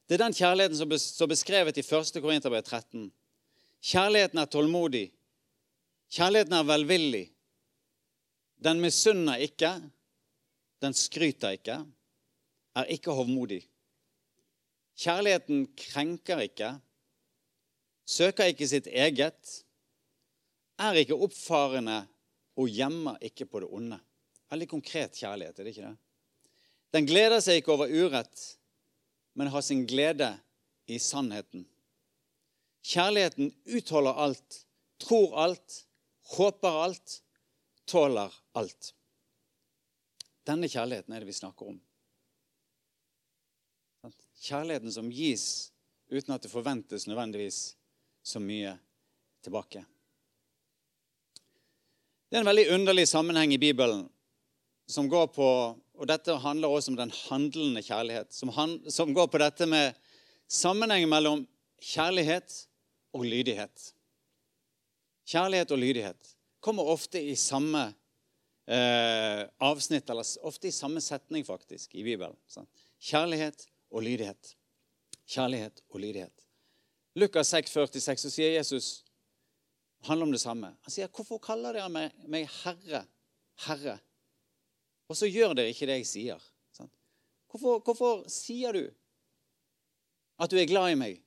Det 0.06 0.14
er 0.14 0.24
den 0.24 0.34
kjærligheten 0.34 0.76
som 0.78 0.92
er 0.92 1.26
beskrevet 1.26 1.78
i 1.78 1.82
1. 1.82 2.22
Korinterbrev 2.22 2.62
13. 2.62 3.10
Kjærligheten 3.82 4.38
er 4.38 4.46
tålmodig. 4.46 5.10
Kjærligheten 6.10 6.52
er 6.52 6.62
velvillig. 6.62 7.32
Den 8.62 8.80
misunner 8.80 9.42
ikke. 9.42 9.82
Den 10.80 10.94
skryter 10.94 11.58
ikke. 11.58 11.84
Er 12.76 12.84
ikke 12.84 13.10
hovmodig. 13.10 13.64
Kjærligheten 14.96 15.66
krenker 15.76 16.38
ikke. 16.46 16.80
Søker 18.06 18.44
ikke 18.52 18.68
sitt 18.68 18.86
eget 18.86 19.65
er 20.80 21.00
ikke 21.00 21.16
oppfarende 21.26 22.02
og 22.56 22.72
gjemmer 22.72 23.20
ikke 23.24 23.46
på 23.48 23.62
det 23.62 23.70
onde. 23.72 23.98
Veldig 24.50 24.68
konkret 24.70 25.16
kjærlighet, 25.18 25.58
er 25.58 25.64
det 25.64 25.72
ikke 25.74 25.88
det? 25.88 25.96
Den 26.94 27.08
gleder 27.08 27.42
seg 27.44 27.60
ikke 27.60 27.74
over 27.74 27.90
urett, 27.90 28.42
men 29.36 29.50
har 29.52 29.64
sin 29.64 29.84
glede 29.88 30.30
i 30.86 30.98
sannheten. 31.02 31.66
Kjærligheten 32.86 33.50
utholder 33.74 34.20
alt, 34.22 34.60
tror 35.02 35.34
alt, 35.42 35.80
håper 36.36 36.78
alt, 36.84 37.16
tåler 37.86 38.32
alt. 38.56 38.92
Denne 40.46 40.70
kjærligheten 40.70 41.12
er 41.12 41.24
det 41.24 41.30
vi 41.30 41.36
snakker 41.36 41.72
om. 41.74 41.80
Kjærligheten 44.46 44.92
som 44.94 45.10
gis 45.10 45.72
uten 46.12 46.36
at 46.36 46.44
det 46.44 46.52
forventes 46.52 47.08
nødvendigvis 47.10 47.74
så 48.22 48.38
mye 48.42 48.76
tilbake. 49.42 49.82
Det 52.26 52.36
er 52.36 52.42
en 52.42 52.48
veldig 52.48 52.70
underlig 52.74 53.06
sammenheng 53.08 53.52
i 53.54 53.58
Bibelen 53.62 54.06
som 54.90 55.08
går 55.10 55.26
på 55.34 55.48
Og 55.96 56.04
dette 56.10 56.34
handler 56.42 56.68
også 56.68 56.90
om 56.92 56.96
den 56.98 57.10
handlende 57.10 57.80
kjærlighet. 57.80 58.34
Som, 58.34 58.50
han, 58.52 58.74
som 58.92 59.14
går 59.16 59.30
på 59.32 59.38
dette 59.40 59.64
med 59.64 59.94
sammenhengen 60.44 61.08
mellom 61.08 61.46
kjærlighet 61.80 62.52
og 63.16 63.24
lydighet. 63.24 63.94
Kjærlighet 65.24 65.72
og 65.72 65.80
lydighet 65.80 66.34
kommer 66.60 66.90
ofte 66.92 67.22
i 67.22 67.32
samme 67.40 67.86
eh, 68.68 69.48
avsnitt, 69.56 70.10
eller 70.12 70.28
ofte 70.44 70.68
i 70.68 70.74
samme 70.76 71.00
setning, 71.00 71.46
faktisk, 71.48 71.94
i 71.94 72.04
Bibelen. 72.04 72.36
Sant? 72.44 72.68
Kjærlighet 73.00 73.64
og 73.88 74.04
lydighet. 74.04 74.52
Kjærlighet 75.24 75.80
og 75.88 76.00
lydighet. 76.04 76.46
Lukas 77.16 77.56
6, 77.56 77.72
46, 77.72 78.26
så 78.26 78.34
sier 78.36 78.58
Jesus 78.58 79.05
handler 80.06 80.28
om 80.28 80.34
det 80.34 80.40
samme. 80.42 80.72
Han 80.82 80.92
sier, 80.92 81.08
'Hvorfor 81.08 81.38
kaller 81.42 81.72
dere 81.76 81.88
meg, 81.92 82.12
meg 82.26 82.48
Herre, 82.62 83.06
Herre?' 83.66 84.00
Og 85.08 85.16
så 85.16 85.28
gjør 85.30 85.54
dere 85.54 85.70
ikke 85.70 85.86
det 85.86 86.00
jeg 86.00 86.06
sier. 86.06 86.46
Hvorfor, 87.50 87.78
hvorfor, 87.80 88.24
sier 88.28 88.74
du 88.74 88.82
at 90.36 90.50
du 90.50 90.58
er 90.58 90.68
glad 90.68 90.92
i 90.92 90.98
meg, 90.98 91.20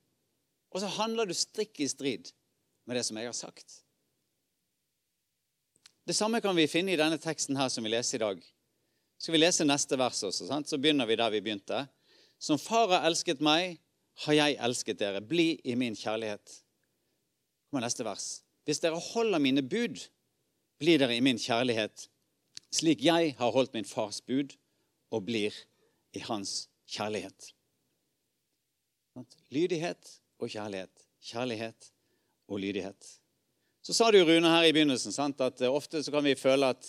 og 0.69 0.83
så 0.83 0.89
handler 0.99 1.25
du 1.25 1.33
strikk 1.33 1.79
i 1.79 1.87
strid 1.89 2.29
med 2.85 2.99
det 2.99 3.05
som 3.07 3.17
jeg 3.17 3.25
har 3.25 3.37
sagt? 3.37 3.79
Det 6.05 6.15
samme 6.17 6.41
kan 6.41 6.55
vi 6.57 6.67
finne 6.67 6.93
i 6.93 6.99
denne 6.99 7.17
teksten 7.21 7.57
her 7.57 7.69
som 7.69 7.85
vi 7.85 7.93
leser 7.93 8.17
i 8.17 8.23
dag. 8.25 8.43
Skal 9.19 9.35
vi 9.35 9.41
lese 9.41 9.65
neste 9.65 9.97
vers 9.99 10.21
også? 10.23 10.47
Sant? 10.47 10.69
Så 10.69 10.77
begynner 10.77 11.05
vi 11.05 11.17
der 11.19 11.31
vi 11.33 11.41
begynte. 11.41 11.83
Som 12.39 12.59
far 12.61 12.87
har 12.93 13.07
elsket 13.09 13.41
meg, 13.43 13.79
har 14.25 14.35
jeg 14.35 14.57
elsket 14.63 14.99
dere. 14.99 15.21
Bli 15.21 15.59
i 15.63 15.75
min 15.79 15.95
kjærlighet. 15.95 16.61
Kommer 17.69 17.85
neste 17.85 18.05
vers. 18.07 18.29
Hvis 18.65 18.81
dere 18.83 18.99
holder 18.99 19.41
mine 19.41 19.63
bud, 19.65 19.99
blir 20.79 20.99
dere 21.01 21.17
i 21.17 21.23
min 21.23 21.39
kjærlighet, 21.39 22.07
slik 22.71 23.03
jeg 23.03 23.35
har 23.39 23.51
holdt 23.51 23.73
min 23.73 23.87
fars 23.87 24.21
bud 24.21 24.55
og 25.11 25.25
blir 25.27 25.55
i 26.15 26.21
hans 26.25 26.69
kjærlighet. 26.89 27.53
Lydighet 29.51 30.19
og 30.39 30.49
kjærlighet. 30.49 31.07
Kjærlighet 31.19 31.91
og 32.47 32.59
lydighet. 32.59 33.09
Så 33.81 33.93
sa 33.93 34.11
du, 34.11 34.19
Rune, 34.23 34.47
her 34.47 34.67
i 34.67 34.73
begynnelsen 34.75 35.13
sant, 35.15 35.41
at 35.41 35.61
ofte 35.67 36.03
så 36.03 36.13
kan 36.13 36.23
vi 36.23 36.37
føle 36.39 36.69
at 36.71 36.87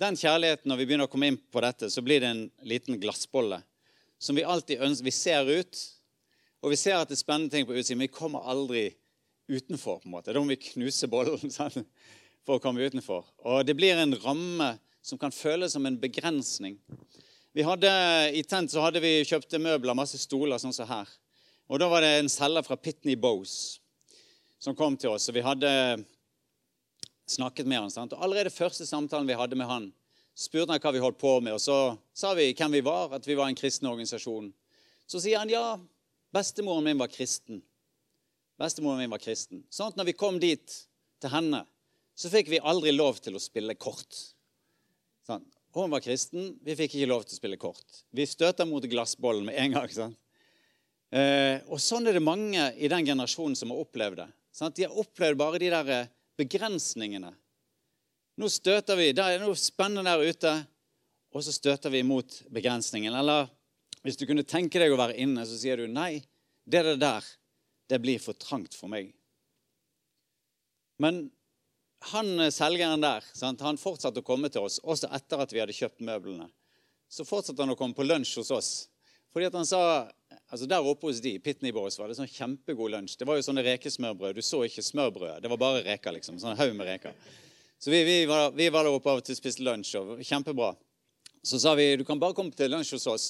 den 0.00 0.18
kjærligheten, 0.18 0.68
når 0.68 0.80
vi 0.80 0.86
begynner 0.86 1.08
å 1.08 1.10
komme 1.10 1.30
inn 1.30 1.38
på 1.40 1.62
dette, 1.64 1.88
så 1.90 2.02
blir 2.04 2.20
det 2.20 2.28
en 2.28 2.42
liten 2.68 2.98
glassbolle 3.00 3.62
som 4.20 4.36
vi 4.36 4.44
alltid 4.44 4.82
ønsker. 4.84 5.06
Vi 5.08 5.14
ser 5.14 5.48
ut, 5.48 5.80
og 6.60 6.72
vi 6.72 6.78
ser 6.80 6.98
at 6.98 7.08
det 7.08 7.16
er 7.16 7.22
spennende 7.22 7.52
ting 7.52 7.66
på 7.68 7.76
utsiden, 7.76 8.00
men 8.00 8.08
vi 8.10 8.16
kommer 8.16 8.44
aldri 8.48 8.90
utenfor. 9.48 10.00
på 10.00 10.08
en 10.08 10.14
måte. 10.16 10.32
Da 10.32 10.40
må 10.40 10.50
vi 10.50 10.60
knuse 10.72 11.08
bollen 11.10 11.50
sånn, 11.58 11.86
for 12.46 12.58
å 12.58 12.62
komme 12.62 12.86
utenfor. 12.86 13.26
Og 13.46 13.62
det 13.66 13.76
blir 13.78 13.98
en 13.98 14.16
ramme 14.22 14.74
som 15.02 15.18
kan 15.18 15.34
føles 15.34 15.72
som 15.72 15.86
en 15.86 15.98
begrensning. 16.00 16.78
Vi 17.56 17.64
hadde, 17.64 17.90
I 18.36 18.42
Tent 18.44 18.72
så 18.72 18.82
hadde 18.84 19.00
vi 19.00 19.22
kjøpte 19.24 19.60
møbler, 19.62 19.96
masse 19.96 20.18
stoler 20.20 20.60
sånn 20.60 20.74
som 20.76 20.88
her. 20.90 21.08
Og 21.70 21.80
Da 21.80 21.88
var 21.88 22.04
det 22.04 22.12
en 22.18 22.30
selger 22.30 22.62
fra 22.66 22.76
Pitney 22.76 23.16
Bowes 23.16 23.78
som 24.58 24.76
kom 24.76 24.96
til 24.96 25.14
oss. 25.14 25.28
og 25.28 25.34
Vi 25.34 25.44
hadde 25.44 25.70
snakket 27.26 27.66
med 27.66 27.80
han. 27.80 27.90
Sant? 27.90 28.12
Og 28.12 28.22
Allerede 28.22 28.54
første 28.54 28.86
samtalen 28.86 29.26
vi 29.26 29.38
hadde 29.38 29.58
med 29.58 29.66
han, 29.70 29.88
spurte 30.36 30.74
han 30.74 30.82
hva 30.82 30.92
vi 30.94 31.02
holdt 31.02 31.18
på 31.18 31.38
med. 31.40 31.56
Og 31.56 31.62
så 31.62 31.96
sa 32.14 32.34
vi 32.38 32.52
hvem 32.52 32.78
vi 32.78 32.84
var, 32.86 33.14
at 33.16 33.26
vi 33.26 33.34
var 33.38 33.50
en 33.50 33.58
kristen 33.58 33.88
organisasjon. 33.90 34.52
Så 35.06 35.22
sier 35.22 35.40
han 35.40 35.50
ja, 35.50 35.78
bestemoren 36.34 36.86
min 36.86 37.00
var 37.00 37.10
kristen. 37.12 37.62
Bestemoren 38.56 39.02
min 39.02 39.12
var 39.12 39.20
kristen. 39.20 39.64
Sånn 39.70 39.92
at 39.92 39.98
når 39.98 40.10
vi 40.10 40.16
kom 40.16 40.38
dit 40.40 40.78
til 41.20 41.32
henne, 41.32 41.62
så 42.16 42.30
fikk 42.32 42.48
vi 42.48 42.62
aldri 42.64 42.94
lov 42.94 43.20
til 43.20 43.36
å 43.36 43.42
spille 43.42 43.76
kort. 43.76 44.16
Sånn. 45.26 45.44
Hun 45.76 45.92
var 45.92 46.00
kristen, 46.00 46.54
vi 46.64 46.76
fikk 46.78 46.94
ikke 46.96 47.10
lov 47.10 47.26
til 47.26 47.36
å 47.36 47.40
spille 47.42 47.58
kort. 47.60 47.98
Vi 48.16 48.24
støter 48.24 48.68
mot 48.68 48.84
glassbollen 48.88 49.44
med 49.44 49.58
en 49.60 49.74
gang. 49.76 49.90
Sånn. 49.92 50.14
Eh, 51.12 51.60
og 51.68 51.82
sånn 51.82 52.08
er 52.08 52.16
det 52.16 52.24
mange 52.24 52.70
i 52.80 52.88
den 52.88 53.04
generasjonen 53.04 53.58
som 53.58 53.74
har 53.74 53.82
opplevd 53.84 54.22
det. 54.22 54.30
Sånn 54.56 54.72
De 54.72 54.86
har 54.86 54.96
opplevd 54.96 55.38
bare 55.38 55.60
de 55.60 55.68
der 55.74 55.90
eh, 55.92 56.08
begrensningene. 56.40 57.34
Nå 58.40 58.48
støter 58.52 58.96
vi, 58.96 59.12
Det 59.12 59.24
er 59.24 59.44
noe 59.44 59.56
spennende 59.56 60.16
der 60.16 60.32
ute, 60.32 60.54
og 61.36 61.44
så 61.44 61.52
støter 61.52 61.92
vi 61.92 62.02
mot 62.08 62.40
begrensningen. 62.52 63.12
Eller 63.12 63.50
hvis 64.00 64.16
du 64.16 64.24
kunne 64.28 64.48
tenke 64.48 64.80
deg 64.80 64.92
å 64.92 65.00
være 65.00 65.16
inne, 65.20 65.44
så 65.44 65.60
sier 65.60 65.80
du 65.80 65.92
nei, 65.92 66.24
det 66.64 66.80
er 66.80 66.90
det 66.94 67.00
der, 67.04 67.24
det 67.90 68.00
blir 68.02 68.20
for 68.22 68.38
trangt 68.38 68.74
for 68.74 68.90
meg. 68.92 69.12
Men 71.02 71.26
han 72.12 72.40
eh, 72.40 72.52
selgeren 72.54 73.02
der 73.04 73.24
sant, 73.36 73.64
han 73.64 73.80
fortsatte 73.80 74.22
å 74.22 74.26
komme 74.26 74.50
til 74.52 74.66
oss 74.66 74.78
også 74.82 75.10
etter 75.16 75.42
at 75.42 75.54
vi 75.54 75.62
hadde 75.62 75.76
kjøpt 75.76 76.04
møblene. 76.06 76.48
Så 77.08 77.26
fortsatte 77.26 77.62
han 77.62 77.72
å 77.72 77.78
komme 77.78 77.96
på 77.96 78.06
lunsj 78.06 78.38
hos 78.40 78.52
oss. 78.54 78.70
Fordi 79.32 79.50
at 79.50 79.56
han 79.58 79.66
sa, 79.68 79.80
altså 80.48 80.66
Der 80.66 80.86
oppe 80.88 81.10
hos 81.10 81.20
de, 81.20 81.36
Pitney 81.38 81.72
Boys, 81.72 81.98
var 82.00 82.08
det 82.08 82.16
sånn 82.18 82.30
kjempegod 82.30 82.94
lunsj. 82.94 83.18
Det 83.20 83.26
var 83.28 83.36
jo 83.36 83.44
sånne 83.44 83.64
rekesmørbrød. 83.66 84.38
Du 84.38 84.42
så 84.42 84.62
ikke 84.64 84.84
smørbrødet. 84.84 85.42
Det 85.44 85.50
var 85.52 85.60
bare 85.60 85.82
reker. 85.84 86.16
liksom, 86.16 86.40
sånn 86.40 86.56
haug 86.56 86.72
med 86.76 86.88
reker. 86.88 87.12
Så 87.78 87.92
vi, 87.92 88.02
vi, 88.04 88.16
var, 88.26 88.50
vi, 88.56 88.70
var, 88.72 88.86
der 88.86 88.96
oppe 88.96 89.12
av 89.12 89.20
og 89.20 89.26
til 89.26 89.36
og 89.36 89.40
spiste 89.42 89.66
lunsj. 89.66 89.92
og 90.00 90.22
Kjempebra. 90.24 90.72
Så 91.44 91.60
sa 91.62 91.74
vi 91.76 91.92
du 92.00 92.04
kan 92.08 92.18
bare 92.18 92.34
komme 92.34 92.56
til 92.56 92.72
lunsj 92.72 92.96
hos 92.96 93.06
oss. 93.12 93.26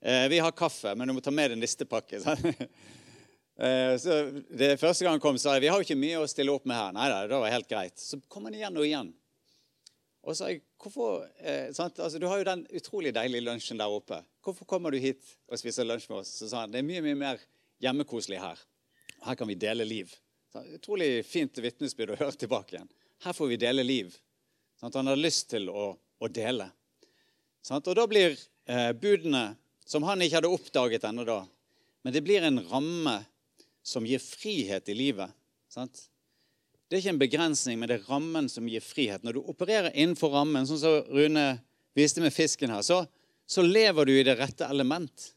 Eh, 0.00 0.24
vi 0.32 0.40
har 0.40 0.56
kaffe, 0.56 0.94
men 0.96 1.08
du 1.08 1.14
må 1.16 1.20
ta 1.20 1.30
med 1.30 1.52
deg 1.52 1.60
nistepakke. 1.60 2.22
eh, 2.24 2.66
så 3.56 4.16
det 4.52 4.74
Første 4.76 5.06
gang 5.06 5.14
han 5.16 5.22
kom, 5.22 5.38
sa 5.40 5.54
jeg 5.56 5.64
vi 5.64 5.68
har 5.72 5.80
jo 5.80 5.86
ikke 5.86 5.96
mye 5.96 6.18
å 6.20 6.28
stille 6.28 6.52
opp 6.52 6.66
med 6.68 6.76
her. 6.76 6.90
Nei 6.92 7.06
da, 7.08 7.22
det 7.30 7.38
var 7.40 7.54
helt 7.54 7.70
greit. 7.70 7.96
Så 7.96 8.18
kom 8.28 8.44
han 8.48 8.56
igjen 8.58 8.76
og 8.76 8.84
igjen. 8.84 9.14
Og 10.26 10.34
sa 10.34 10.50
jeg 10.50 10.64
hvorfor, 10.82 11.28
eh, 11.38 11.68
altså, 11.70 12.18
Du 12.18 12.26
har 12.26 12.38
jo 12.38 12.48
den 12.48 12.66
utrolig 12.74 13.14
deilige 13.14 13.46
lunsjen 13.46 13.78
der 13.78 13.88
oppe. 13.88 14.20
Hvorfor 14.42 14.66
kommer 14.66 14.90
du 14.90 14.98
hit 14.98 15.22
og 15.48 15.58
spiser 15.58 15.86
lunsj 15.86 16.08
med 16.10 16.18
oss? 16.18 16.32
Så 16.40 16.48
sa 16.50 16.64
han 16.64 16.72
det 16.74 16.82
er 16.82 16.88
mye 16.88 17.02
mye 17.04 17.18
mer 17.18 17.42
hjemmekoselig 17.82 18.40
her. 18.42 18.58
Her 19.22 19.34
kan 19.34 19.48
vi 19.48 19.54
dele 19.54 19.84
liv. 19.84 20.12
Så, 20.52 20.64
utrolig 20.74 21.24
fint 21.26 21.58
vitnesbyrd 21.58 22.16
å 22.16 22.18
høre 22.24 22.34
tilbake 22.36 22.74
igjen. 22.76 22.90
Her 23.22 23.32
får 23.32 23.52
vi 23.52 23.60
dele 23.62 23.86
liv. 23.86 24.16
Sånn, 24.80 24.92
han 24.94 25.12
har 25.12 25.16
lyst 25.16 25.48
til 25.54 25.70
å, 25.70 25.92
å 25.96 26.28
dele. 26.28 26.68
Sånn, 27.62 27.80
og 27.80 27.96
da 27.96 28.04
blir 28.10 28.34
eh, 28.66 28.92
budene, 28.92 29.54
som 29.86 30.04
han 30.04 30.22
ikke 30.22 30.40
hadde 30.40 30.50
oppdaget 30.50 31.06
ennå 31.06 31.24
da, 31.26 31.40
men 32.02 32.14
det 32.14 32.22
blir 32.26 32.42
en 32.42 32.60
ramme 32.68 33.16
som 33.86 34.06
gir 34.06 34.18
frihet 34.18 34.88
i 34.90 34.94
livet. 34.98 35.30
Sant? 35.70 36.08
Det 36.86 36.96
er 36.96 37.02
ikke 37.02 37.12
en 37.14 37.20
begrensning, 37.22 37.78
men 37.78 37.90
det 37.90 38.00
er 38.00 38.08
rammen 38.10 38.48
som 38.50 38.66
gir 38.70 38.82
frihet. 38.82 39.22
Når 39.22 39.36
du 39.36 39.50
opererer 39.50 39.94
innenfor 39.94 40.34
rammen, 40.34 40.66
sånn 40.66 40.80
som 40.82 41.12
Rune 41.14 41.46
viste 41.98 42.22
med 42.22 42.34
fisken 42.34 42.72
her, 42.74 42.82
så, 42.86 43.04
så 43.46 43.62
lever 43.62 44.06
du 44.06 44.14
i 44.14 44.24
det 44.26 44.36
rette 44.38 44.66
element. 44.70 45.28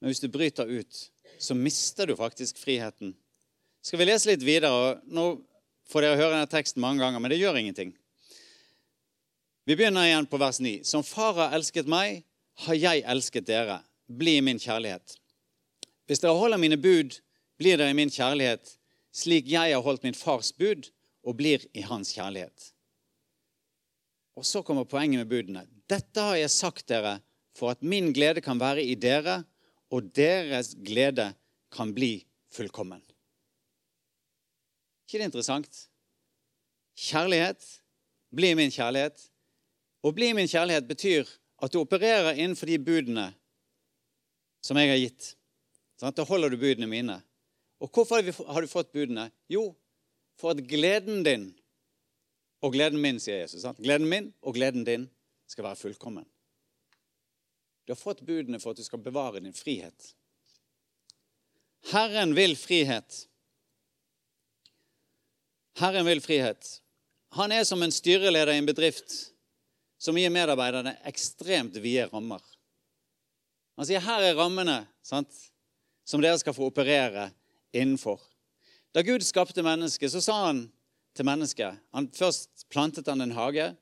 Men 0.00 0.12
hvis 0.12 0.22
du 0.24 0.28
bryter 0.32 0.68
ut, 0.68 1.00
så 1.40 1.56
mister 1.56 2.08
du 2.08 2.16
faktisk 2.16 2.60
friheten. 2.60 3.12
Skal 3.84 4.00
vi 4.00 4.08
lese 4.08 4.30
litt 4.32 4.44
videre? 4.44 4.98
Nå 5.04 5.26
får 5.92 6.04
dere 6.04 6.20
høre 6.20 6.32
denne 6.38 6.48
teksten 6.48 6.80
mange 6.84 7.04
ganger, 7.04 7.20
men 7.20 7.32
det 7.32 7.40
gjør 7.40 7.60
ingenting. 7.60 7.92
Vi 9.64 9.76
begynner 9.76 10.08
igjen 10.08 10.28
på 10.28 10.40
vers 10.40 10.60
9. 10.60 10.78
Som 10.84 11.04
far 11.04 11.36
har 11.40 11.56
elsket 11.56 11.88
meg, 11.88 12.22
har 12.64 12.76
jeg 12.76 13.04
elsket 13.08 13.48
dere. 13.48 13.78
Bli 14.08 14.38
min 14.44 14.60
kjærlighet. 14.60 15.16
Hvis 16.04 16.20
dere 16.20 16.36
holder 16.36 16.60
mine 16.60 16.76
bud, 16.76 17.16
blir 17.60 17.78
dere 17.78 17.94
i 17.94 17.96
min 17.96 18.12
kjærlighet, 18.12 18.76
slik 19.14 19.48
jeg 19.50 19.74
har 19.74 19.84
holdt 19.84 20.04
min 20.06 20.16
fars 20.16 20.52
bud 20.52 20.90
og 21.24 21.38
blir 21.38 21.62
i 21.72 21.84
hans 21.86 22.12
kjærlighet. 22.16 22.70
Og 24.34 24.46
så 24.46 24.62
kommer 24.66 24.88
poenget 24.88 25.22
med 25.22 25.30
budene. 25.30 25.64
Dette 25.90 26.20
har 26.20 26.36
jeg 26.36 26.50
sagt 26.50 26.88
dere 26.90 27.20
for 27.54 27.70
at 27.70 27.82
min 27.86 28.10
glede 28.12 28.42
kan 28.42 28.58
være 28.58 28.82
i 28.82 28.96
dere, 28.98 29.44
og 29.94 30.10
deres 30.16 30.72
glede 30.74 31.30
kan 31.70 31.92
bli 31.94 32.24
fullkommen. 32.50 33.02
ikke 35.06 35.20
det 35.20 35.28
interessant? 35.30 35.88
Kjærlighet. 36.98 37.62
Bli 38.34 38.54
min 38.58 38.72
kjærlighet. 38.74 39.28
Å 40.02 40.10
bli 40.10 40.32
min 40.34 40.50
kjærlighet 40.50 40.88
betyr 40.88 41.28
at 41.62 41.72
du 41.72 41.78
opererer 41.78 42.34
innenfor 42.34 42.66
de 42.66 42.78
budene 42.82 43.28
som 44.64 44.78
jeg 44.80 44.90
har 44.90 44.98
gitt. 44.98 45.28
Sånn, 46.00 46.14
da 46.16 46.26
holder 46.26 46.50
du 46.50 46.58
budene 46.58 46.88
mine. 46.90 47.20
Og 47.84 47.90
hvorfor 47.92 48.24
har 48.24 48.64
du 48.64 48.70
fått 48.70 48.94
budene? 48.96 49.28
Jo, 49.52 49.74
for 50.40 50.54
at 50.54 50.62
gleden 50.68 51.20
din 51.26 51.50
og 52.64 52.72
gleden 52.72 53.02
min, 53.02 53.18
sier 53.20 53.42
Jesus. 53.42 53.60
Sant? 53.60 53.82
Gleden 53.84 54.08
min 54.08 54.30
og 54.40 54.56
gleden 54.56 54.86
din 54.86 55.04
skal 55.50 55.66
være 55.66 55.76
fullkommen. 55.76 56.24
Du 57.84 57.92
har 57.92 58.00
fått 58.00 58.24
budene 58.24 58.56
for 58.62 58.72
at 58.72 58.80
du 58.80 58.86
skal 58.86 59.02
bevare 59.04 59.42
din 59.44 59.52
frihet. 59.52 60.14
Herren 61.92 62.32
vil 62.32 62.56
frihet. 62.56 63.26
Herren 65.76 66.08
vil 66.08 66.24
frihet. 66.24 66.70
Han 67.36 67.52
er 67.52 67.66
som 67.68 67.82
en 67.84 67.92
styreleder 67.92 68.54
i 68.54 68.62
en 68.62 68.70
bedrift 68.70 69.12
som 70.00 70.16
gir 70.16 70.32
medarbeiderne 70.32 70.96
ekstremt 71.04 71.76
vide 71.84 72.08
rammer. 72.08 72.40
Han 73.76 73.88
sier 73.88 74.00
her 74.00 74.24
er 74.24 74.38
rammene 74.38 74.84
sant, 75.04 75.28
som 76.08 76.22
dere 76.22 76.38
skal 76.40 76.56
få 76.56 76.70
operere 76.70 77.28
innenfor. 77.74 78.20
Da 78.94 79.02
Gud 79.02 79.24
skapte 79.26 79.64
mennesket, 79.66 80.12
så 80.12 80.22
sa 80.22 80.38
han 80.46 80.66
til 81.14 81.26
mennesket 81.26 81.80
han 81.94 82.10
Først 82.14 82.66
plantet 82.70 83.08
han 83.10 83.22
en 83.24 83.34
hage, 83.34 83.72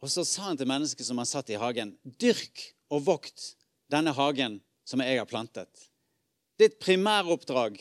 og 0.00 0.10
så 0.10 0.24
sa 0.24 0.50
han 0.50 0.58
til 0.58 0.70
mennesket 0.70 1.06
som 1.06 1.18
han 1.20 1.28
satt 1.28 1.50
i 1.52 1.58
hagen, 1.60 1.96
dyrk 2.04 2.70
og 2.90 3.04
vokt 3.08 3.54
denne 3.92 4.14
hagen 4.16 4.60
som 4.86 5.02
jeg 5.04 5.18
har 5.20 5.28
plantet. 5.28 5.68
Ditt 6.60 6.78
primæroppdrag 6.82 7.78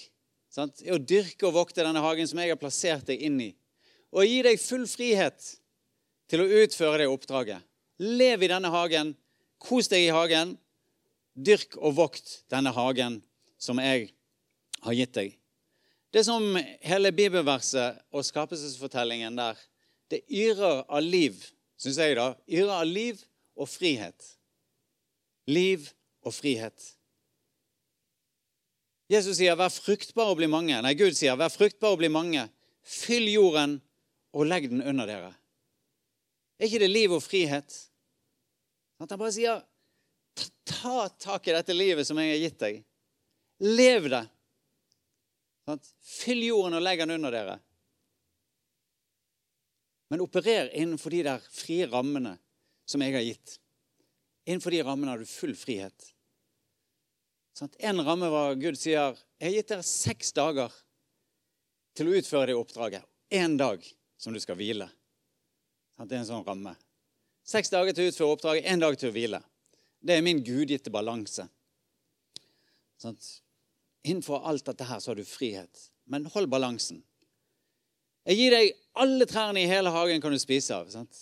sant, 0.51 0.81
er 0.83 0.97
å 0.97 1.01
dyrke 1.01 1.47
og 1.47 1.55
vokte 1.55 1.85
denne 1.85 2.03
hagen 2.03 2.27
som 2.29 2.41
jeg 2.41 2.53
har 2.53 2.59
plassert 2.59 3.07
deg 3.09 3.23
inn 3.25 3.39
i. 3.43 3.49
Og 4.15 4.25
gi 4.25 4.41
deg 4.45 4.61
full 4.61 4.85
frihet 4.89 5.55
til 6.29 6.43
å 6.43 6.49
utføre 6.63 7.03
det 7.03 7.09
oppdraget. 7.09 7.65
Lev 7.99 8.45
i 8.45 8.49
denne 8.51 8.71
hagen, 8.73 9.13
kos 9.61 9.89
deg 9.91 10.07
i 10.07 10.13
hagen, 10.13 10.55
dyrk 11.35 11.77
og 11.77 11.97
vokt 11.97 12.39
denne 12.51 12.73
hagen 12.75 13.19
som 13.59 13.79
jeg 13.83 14.09
har 14.85 14.95
gitt 14.97 15.13
deg. 15.15 15.35
Det 16.09 16.23
som 16.25 16.55
hele 16.81 17.11
bibelverset 17.13 17.99
og 18.09 18.25
skapelsesfortellingen 18.25 19.35
der, 19.37 19.57
det 20.09 20.23
yrer 20.25 20.83
av 20.89 21.03
liv, 21.05 21.37
syns 21.77 21.99
jeg, 22.01 22.15
da. 22.17 22.31
Yrer 22.49 22.79
av 22.79 22.87
liv 22.89 23.19
og 23.59 23.69
frihet. 23.69 24.31
Liv 25.49 25.85
og 26.25 26.33
frihet. 26.33 26.95
Jesus 29.09 29.37
sier 29.37 29.55
'vær 29.55 29.73
fruktbar 29.73 30.29
og 30.29 30.37
bli 30.37 30.45
mange'. 30.45 30.81
Nei, 30.81 30.93
Gud 30.93 31.13
sier 31.17 31.35
'vær 31.35 31.49
fruktbar 31.49 31.93
og 31.93 31.97
bli 31.97 32.07
mange'. 32.07 32.49
Fyll 32.83 33.29
jorden 33.29 33.81
og 34.33 34.45
legg 34.45 34.69
den 34.69 34.81
under 34.81 35.05
dere. 35.05 35.33
Er 36.59 36.65
ikke 36.65 36.79
det 36.79 36.89
liv 36.89 37.11
og 37.11 37.23
frihet? 37.23 37.89
Han 38.99 39.07
bare 39.07 39.31
sier 39.31 39.61
ta 40.65 41.07
tak 41.09 41.47
i 41.47 41.55
dette 41.55 41.73
livet 41.73 42.07
som 42.07 42.17
jeg 42.17 42.33
har 42.33 42.43
gitt 42.43 42.59
deg. 42.59 42.83
Lev 43.59 44.09
det. 44.09 44.25
Fyll 46.01 46.43
jorden 46.47 46.77
og 46.79 46.83
legg 46.83 47.01
den 47.03 47.15
under 47.17 47.33
dere. 47.33 47.57
Men 50.09 50.23
operer 50.25 50.71
innenfor 50.73 51.13
de 51.13 51.23
der 51.27 51.43
frie 51.53 51.85
rammene 51.87 52.37
som 52.89 53.01
jeg 53.05 53.13
har 53.13 53.25
gitt. 53.25 53.59
Innenfor 54.49 54.73
de 54.73 54.81
rammene 54.83 55.13
har 55.13 55.21
du 55.21 55.29
full 55.29 55.53
frihet. 55.55 56.13
En 57.77 58.01
ramme 58.05 58.29
var 58.31 58.55
Gud 58.55 58.77
sier 58.79 58.95
jeg 59.39 59.49
har 59.49 59.55
gitt 59.57 59.73
dere 59.73 59.85
seks 59.85 60.31
dager 60.33 60.73
til 61.97 62.09
å 62.09 62.15
utføre 62.17 62.49
det 62.49 62.57
oppdraget. 62.57 63.05
Én 63.29 63.57
dag 63.59 63.83
som 64.17 64.33
du 64.33 64.39
skal 64.41 64.57
hvile. 64.57 64.87
Det 65.99 66.15
er 66.15 66.21
en 66.23 66.29
sånn 66.29 66.45
ramme. 66.47 66.73
Seks 67.45 67.71
dager 67.73 67.93
til 67.93 68.07
å 68.07 68.11
utføre 68.13 68.35
oppdraget, 68.35 68.67
én 68.71 68.81
dag 68.81 68.95
til 68.97 69.11
å 69.11 69.13
hvile. 69.13 69.41
Det 69.99 70.15
er 70.15 70.25
min 70.25 70.41
gudgitte 70.45 70.91
balanse. 70.93 71.45
Sånn. 73.01 73.17
Innenfor 74.09 74.41
alt 74.49 74.65
dette 74.65 74.87
her 74.89 74.99
så 74.99 75.11
har 75.11 75.19
du 75.19 75.27
frihet. 75.27 75.83
Men 76.09 76.25
hold 76.33 76.49
balansen. 76.49 77.03
Jeg 78.25 78.39
gir 78.39 78.53
deg 78.53 78.71
alle 78.99 79.25
trærne 79.29 79.61
i 79.61 79.69
hele 79.69 79.91
hagen 79.93 80.21
kan 80.21 80.33
du 80.33 80.39
spise 80.41 80.75
av. 80.75 80.89
Sant? 80.93 81.19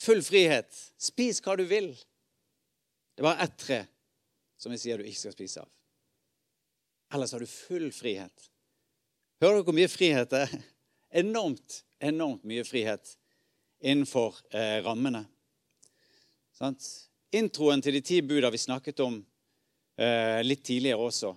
Full 0.00 0.22
frihet. 0.24 0.70
Spis 1.00 1.42
hva 1.44 1.56
du 1.58 1.64
vil. 1.68 1.90
Det 3.14 3.24
er 3.24 3.28
bare 3.28 3.46
ett 3.46 3.58
tre 3.60 3.80
som 4.60 4.72
jeg 4.74 4.82
sier 4.82 5.00
du 5.00 5.08
ikke 5.08 5.22
skal 5.24 5.34
spise 5.34 5.64
av. 5.64 5.70
Ellers 7.14 7.34
har 7.34 7.42
du 7.42 7.50
full 7.50 7.88
frihet. 7.92 8.46
Hører 9.40 9.58
dere 9.58 9.66
hvor 9.66 9.76
mye 9.76 9.90
frihet 9.90 10.30
det 10.30 10.44
er? 10.46 10.54
Enormt, 11.22 11.80
enormt 11.98 12.44
mye 12.46 12.62
frihet 12.62 13.16
innenfor 13.82 14.36
eh, 14.54 14.78
rammene. 14.84 15.24
Sant? 16.54 16.86
Introen 17.34 17.82
til 17.82 17.96
de 17.98 18.02
ti 18.04 18.20
bud 18.22 18.44
har 18.44 18.52
vi 18.54 18.60
snakket 18.62 19.02
om 19.02 19.16
eh, 19.98 20.38
litt 20.46 20.62
tidligere 20.68 21.02
også. 21.02 21.32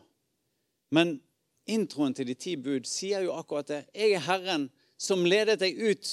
Men 0.93 1.17
introen 1.65 2.13
til 2.13 2.27
de 2.29 2.35
ti 2.37 2.55
bud 2.59 2.85
sier 2.89 3.25
jo 3.25 3.33
akkurat 3.33 3.69
det. 3.69 3.81
Jeg 3.95 4.17
er 4.17 4.25
Herren 4.27 4.67
som 4.99 5.25
ledet 5.25 5.59
deg 5.63 5.79
ut 5.79 6.11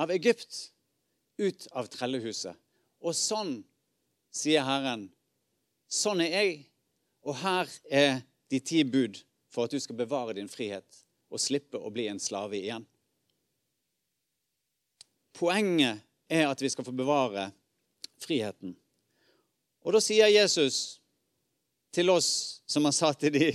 av 0.00 0.12
Egypt, 0.12 0.70
ut 1.40 1.66
av 1.72 1.88
trellehuset. 1.92 2.56
Og 3.00 3.16
sånn, 3.16 3.60
sier 4.30 4.66
Herren, 4.66 5.08
sånn 5.88 6.20
er 6.24 6.34
jeg. 6.34 6.58
Og 7.24 7.36
her 7.40 7.68
er 7.88 8.20
de 8.52 8.60
ti 8.64 8.82
bud 8.84 9.18
for 9.50 9.66
at 9.66 9.74
du 9.74 9.80
skal 9.82 9.98
bevare 9.98 10.36
din 10.36 10.50
frihet 10.50 11.02
og 11.30 11.40
slippe 11.42 11.78
å 11.78 11.90
bli 11.94 12.06
en 12.10 12.20
slave 12.22 12.58
igjen. 12.58 12.84
Poenget 15.36 16.04
er 16.30 16.46
at 16.50 16.62
vi 16.62 16.70
skal 16.70 16.86
få 16.86 16.94
bevare 16.96 17.50
friheten. 18.20 18.74
Og 19.80 19.94
da 19.96 20.00
sier 20.04 20.28
Jesus 20.28 21.00
til 21.94 22.10
oss, 22.12 22.60
som 22.68 22.84
har 22.86 22.94
sagt 22.94 23.24
til 23.24 23.34
de 23.34 23.50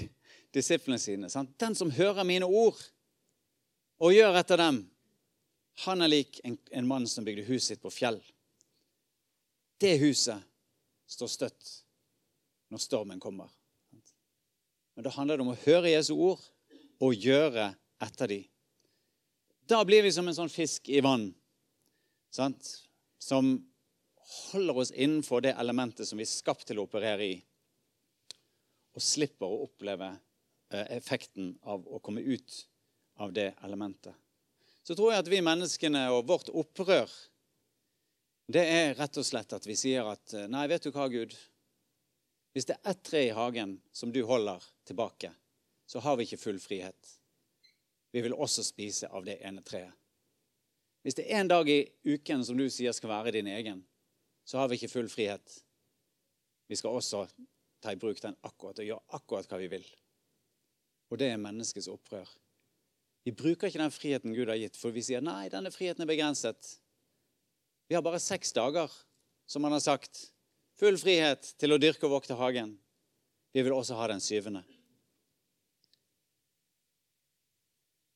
disiplene 0.55 0.99
sine 1.01 1.29
sant? 1.31 1.53
Den 1.59 1.75
som 1.77 1.93
hører 1.93 2.27
mine 2.27 2.47
ord 2.47 2.79
og 4.01 4.15
gjør 4.15 4.39
etter 4.39 4.59
dem, 4.59 4.81
han 5.85 6.03
er 6.03 6.11
lik 6.11 6.39
en, 6.47 6.57
en 6.71 6.87
mann 6.87 7.07
som 7.07 7.25
bygde 7.27 7.47
huset 7.49 7.75
sitt 7.75 7.83
på 7.83 7.91
fjell. 7.91 8.21
Det 9.79 9.97
huset 9.99 10.39
står 11.11 11.31
støtt 11.31 11.71
når 12.71 12.81
stormen 12.83 13.21
kommer. 13.21 13.51
Men 14.95 15.03
da 15.03 15.11
handler 15.11 15.37
det 15.37 15.45
om 15.45 15.51
å 15.51 15.61
høre 15.65 15.91
Jesu 15.91 16.13
ord 16.15 16.43
og 17.03 17.15
gjøre 17.19 17.73
etter 18.03 18.31
dem. 18.31 18.45
Da 19.67 19.81
blir 19.83 20.05
vi 20.05 20.13
som 20.13 20.27
en 20.29 20.37
sånn 20.37 20.51
fisk 20.51 20.87
i 20.93 21.01
vann 21.03 21.29
sant? 22.31 22.85
som 23.25 23.55
holder 24.51 24.77
oss 24.77 24.91
innenfor 24.91 25.41
det 25.41 25.55
elementet 25.57 26.07
som 26.07 26.19
vi 26.19 26.25
er 26.25 26.29
skapt 26.29 26.67
til 26.69 26.77
å 26.77 26.85
operere 26.85 27.25
i, 27.25 27.35
og 28.93 29.01
slipper 29.01 29.49
å 29.49 29.63
oppleve 29.65 30.11
effekten 30.69 31.53
av 31.61 31.85
å 31.87 31.99
komme 32.03 32.21
ut 32.21 32.55
av 33.21 33.33
det 33.33 33.53
elementet. 33.63 34.13
Så 34.83 34.95
tror 34.95 35.13
jeg 35.13 35.23
at 35.23 35.29
vi 35.31 35.41
menneskene 35.45 36.07
og 36.13 36.27
vårt 36.29 36.49
opprør 36.53 37.09
det 38.47 38.61
er 38.61 38.93
rett 38.93 39.17
og 39.17 39.25
slett 39.25 39.53
at 39.57 39.65
vi 39.65 39.73
sier 39.77 40.05
at 40.05 40.33
eh, 40.37 40.45
Nei, 40.51 40.67
vet 40.69 40.85
du 40.85 40.91
hva, 40.93 41.07
Gud? 41.09 41.33
Hvis 42.53 42.67
det 42.69 42.77
er 42.77 42.91
ett 42.91 43.01
tre 43.03 43.23
i 43.25 43.33
hagen 43.33 43.79
som 43.91 44.11
du 44.13 44.21
holder 44.23 44.63
tilbake, 44.85 45.31
så 45.89 45.99
har 46.05 46.17
vi 46.17 46.27
ikke 46.27 46.39
full 46.39 46.59
frihet. 46.61 47.09
Vi 48.13 48.21
vil 48.21 48.37
også 48.37 48.63
spise 48.63 49.09
av 49.09 49.25
det 49.25 49.39
ene 49.43 49.65
treet. 49.65 49.91
Hvis 51.03 51.17
det 51.17 51.25
er 51.25 51.41
en 51.41 51.49
dag 51.49 51.69
i 51.69 51.81
uken 52.05 52.45
som 52.45 52.57
du 52.57 52.65
sier 52.73 52.93
skal 52.95 53.11
være 53.11 53.35
din 53.35 53.49
egen, 53.51 53.83
så 54.45 54.61
har 54.61 54.69
vi 54.69 54.79
ikke 54.79 54.93
full 54.93 55.09
frihet. 55.09 55.57
Vi 56.69 56.77
skal 56.77 56.97
også 56.97 57.25
ta 57.81 57.93
i 57.93 57.99
bruk 57.99 58.21
den 58.21 58.37
akkurat 58.45 58.79
og 58.81 58.87
gjøre 58.87 59.17
akkurat 59.17 59.49
hva 59.49 59.59
vi 59.61 59.69
vil. 59.73 59.85
Og 61.15 61.19
det 61.21 61.29
er 61.31 61.39
menneskets 61.39 61.87
opprør. 61.87 62.27
Vi 63.23 63.31
bruker 63.31 63.69
ikke 63.69 63.79
den 63.79 63.93
friheten 63.93 64.33
Gud 64.35 64.49
har 64.51 64.59
gitt, 64.59 64.75
for 64.75 64.91
vi 64.91 65.01
sier 65.05 65.21
nei, 65.23 65.47
denne 65.47 65.71
friheten 65.71 66.03
er 66.03 66.09
begrenset. 66.09 66.73
Vi 67.87 67.95
har 67.95 68.03
bare 68.03 68.19
seks 68.19 68.51
dager, 68.51 68.91
som 69.47 69.63
han 69.63 69.71
har 69.71 69.83
sagt. 69.85 70.25
Full 70.75 70.99
frihet 70.99 71.53
til 71.55 71.71
å 71.71 71.77
dyrke 71.79 72.03
og 72.09 72.17
vokte 72.17 72.35
hagen. 72.35 72.73
Vi 73.55 73.63
vil 73.63 73.77
også 73.77 73.95
ha 73.95 74.09
den 74.11 74.19
syvende. 74.19 74.65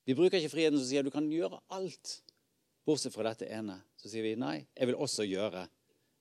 Vi 0.03 0.17
bruker 0.17 0.41
ikke 0.41 0.51
friheten 0.51 0.81
som 0.81 0.89
sier 0.89 1.07
du 1.07 1.13
kan 1.13 1.31
gjøre 1.31 1.61
alt, 1.71 2.17
bortsett 2.83 3.15
fra 3.15 3.29
dette 3.29 3.47
ene. 3.47 3.79
Så 3.95 4.11
sier 4.11 4.27
vi 4.27 4.35
nei, 4.35 4.57
jeg 4.75 4.91
vil 4.91 4.99
også 4.99 5.23
gjøre 5.23 5.63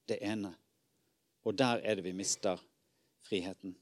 det 0.07 0.23
ene. 0.23 0.55
Og 1.43 1.59
der 1.59 1.83
er 1.83 1.99
det 1.99 2.07
vi 2.07 2.15
mister 2.15 2.63
friheten. 3.27 3.75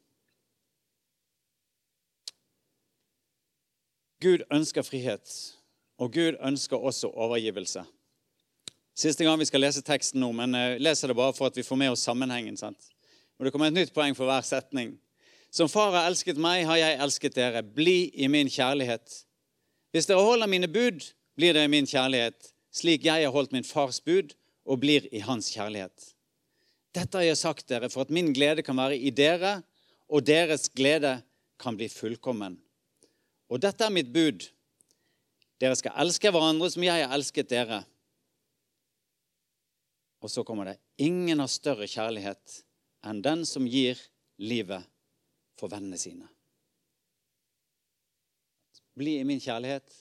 Gud 4.22 4.46
ønsker 4.52 4.82
frihet, 4.82 5.28
og 5.98 6.12
Gud 6.12 6.38
ønsker 6.40 6.76
også 6.76 7.10
overgivelse. 7.12 7.82
Siste 8.96 9.24
gang 9.24 9.36
vi 9.36 9.44
skal 9.44 9.60
lese 9.60 9.82
teksten 9.84 10.22
nå, 10.22 10.30
men 10.32 10.56
jeg 10.56 10.80
leser 10.80 11.12
det 11.12 11.18
bare 11.18 11.34
for 11.36 11.50
at 11.50 11.56
vi 11.56 11.64
får 11.66 11.76
med 11.76 11.92
oss 11.92 12.04
sammenhengen. 12.06 12.56
sant? 12.56 12.88
Og 13.38 13.44
Det 13.44 13.52
kommer 13.52 13.68
et 13.68 13.76
nytt 13.76 13.92
poeng 13.92 14.16
for 14.16 14.24
hver 14.24 14.40
setning. 14.40 14.96
Som 15.52 15.68
far 15.68 15.92
har 15.92 16.08
elsket 16.08 16.40
meg, 16.40 16.64
har 16.64 16.80
jeg 16.80 16.98
elsket 17.04 17.36
dere. 17.36 17.62
Bli 17.62 18.10
i 18.14 18.28
min 18.28 18.48
kjærlighet. 18.48 19.22
Hvis 19.92 20.08
dere 20.08 20.24
holder 20.24 20.48
mine 20.48 20.68
bud, 20.68 21.04
blir 21.36 21.52
dere 21.52 21.68
i 21.68 21.72
min 21.72 21.86
kjærlighet, 21.86 22.52
slik 22.72 23.04
jeg 23.04 23.24
har 23.24 23.32
holdt 23.32 23.52
min 23.52 23.64
fars 23.64 24.00
bud 24.00 24.32
og 24.64 24.80
blir 24.80 25.06
i 25.12 25.20
hans 25.20 25.52
kjærlighet. 25.52 26.12
Dette 26.96 27.18
har 27.18 27.24
jeg 27.28 27.36
sagt 27.36 27.68
dere 27.68 27.90
for 27.92 28.06
at 28.06 28.10
min 28.10 28.32
glede 28.32 28.64
kan 28.64 28.76
være 28.76 28.96
i 28.96 29.12
dere, 29.12 29.60
og 30.08 30.24
deres 30.26 30.70
glede 30.72 31.18
kan 31.60 31.76
bli 31.76 31.88
fullkommen. 31.92 32.56
Og 33.52 33.62
dette 33.62 33.84
er 33.86 33.94
mitt 33.94 34.08
bud. 34.12 34.48
Dere 35.60 35.76
skal 35.78 35.96
elske 36.02 36.30
hverandre 36.32 36.68
som 36.72 36.84
jeg 36.84 37.04
har 37.04 37.14
elsket 37.14 37.50
dere. 37.52 37.82
Og 40.24 40.32
så 40.32 40.44
kommer 40.44 40.70
det 40.70 40.80
ingen 41.02 41.40
har 41.42 41.50
større 41.52 41.86
kjærlighet 41.88 42.60
enn 43.06 43.20
den 43.22 43.44
som 43.46 43.68
gir 43.68 44.00
livet 44.42 44.84
for 45.60 45.70
vennene 45.72 45.98
sine. 46.00 46.26
Bli 48.96 49.18
i 49.20 49.26
min 49.28 49.40
kjærlighet 49.40 49.92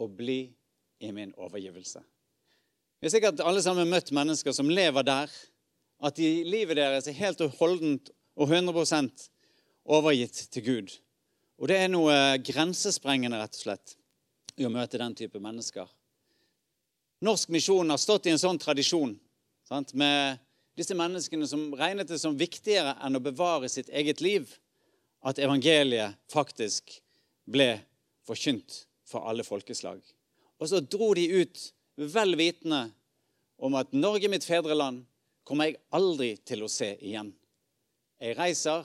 og 0.00 0.16
bli 0.16 0.38
i 1.04 1.10
min 1.12 1.34
overgivelse. 1.36 2.00
Vi 2.98 3.06
har 3.06 3.12
sikkert 3.12 3.42
alle 3.44 3.62
sammen 3.62 3.90
møtt 3.92 4.14
mennesker 4.16 4.54
som 4.56 4.70
lever 4.72 5.04
der 5.04 5.32
at 6.04 6.16
de, 6.16 6.28
livet 6.44 6.78
deres 6.80 7.08
er 7.08 7.16
helt 7.18 7.40
og 7.44 7.52
holdent 7.60 8.10
og 8.34 8.48
100% 8.48 9.28
overgitt 9.84 10.46
til 10.50 10.64
Gud. 10.64 10.94
Og 11.60 11.70
det 11.70 11.76
er 11.78 11.90
noe 11.92 12.14
grensesprengende, 12.42 13.38
rett 13.38 13.54
og 13.54 13.66
slett, 13.66 13.94
i 14.58 14.66
å 14.66 14.72
møte 14.72 14.98
den 15.00 15.14
type 15.18 15.40
mennesker. 15.42 15.86
Norsk 17.24 17.52
misjon 17.54 17.90
har 17.90 18.00
stått 18.02 18.26
i 18.26 18.34
en 18.34 18.42
sånn 18.42 18.60
tradisjon 18.60 19.14
Sant? 19.64 19.94
Med 19.96 20.42
disse 20.76 20.96
menneskene 20.96 21.46
som 21.48 21.70
regnet 21.78 22.10
det 22.10 22.20
som 22.20 22.36
viktigere 22.36 22.96
enn 23.04 23.16
å 23.16 23.22
bevare 23.24 23.70
sitt 23.72 23.88
eget 23.88 24.20
liv, 24.24 24.50
at 25.24 25.40
evangeliet 25.40 26.18
faktisk 26.28 26.98
ble 27.48 27.78
forkynt 28.28 28.82
for 29.08 29.24
alle 29.28 29.44
folkeslag. 29.46 30.02
Og 30.60 30.68
så 30.68 30.82
dro 30.84 31.14
de 31.16 31.24
ut 31.40 31.62
vel 31.96 32.36
vitende 32.36 32.90
om 33.56 33.76
at 33.78 33.94
Norge, 33.96 34.28
mitt 34.28 34.44
fedreland, 34.44 35.04
kommer 35.48 35.70
jeg 35.70 35.80
aldri 35.96 36.34
til 36.44 36.64
å 36.64 36.72
se 36.72 36.90
igjen. 37.00 37.30
Jeg 38.20 38.36
reiser 38.36 38.84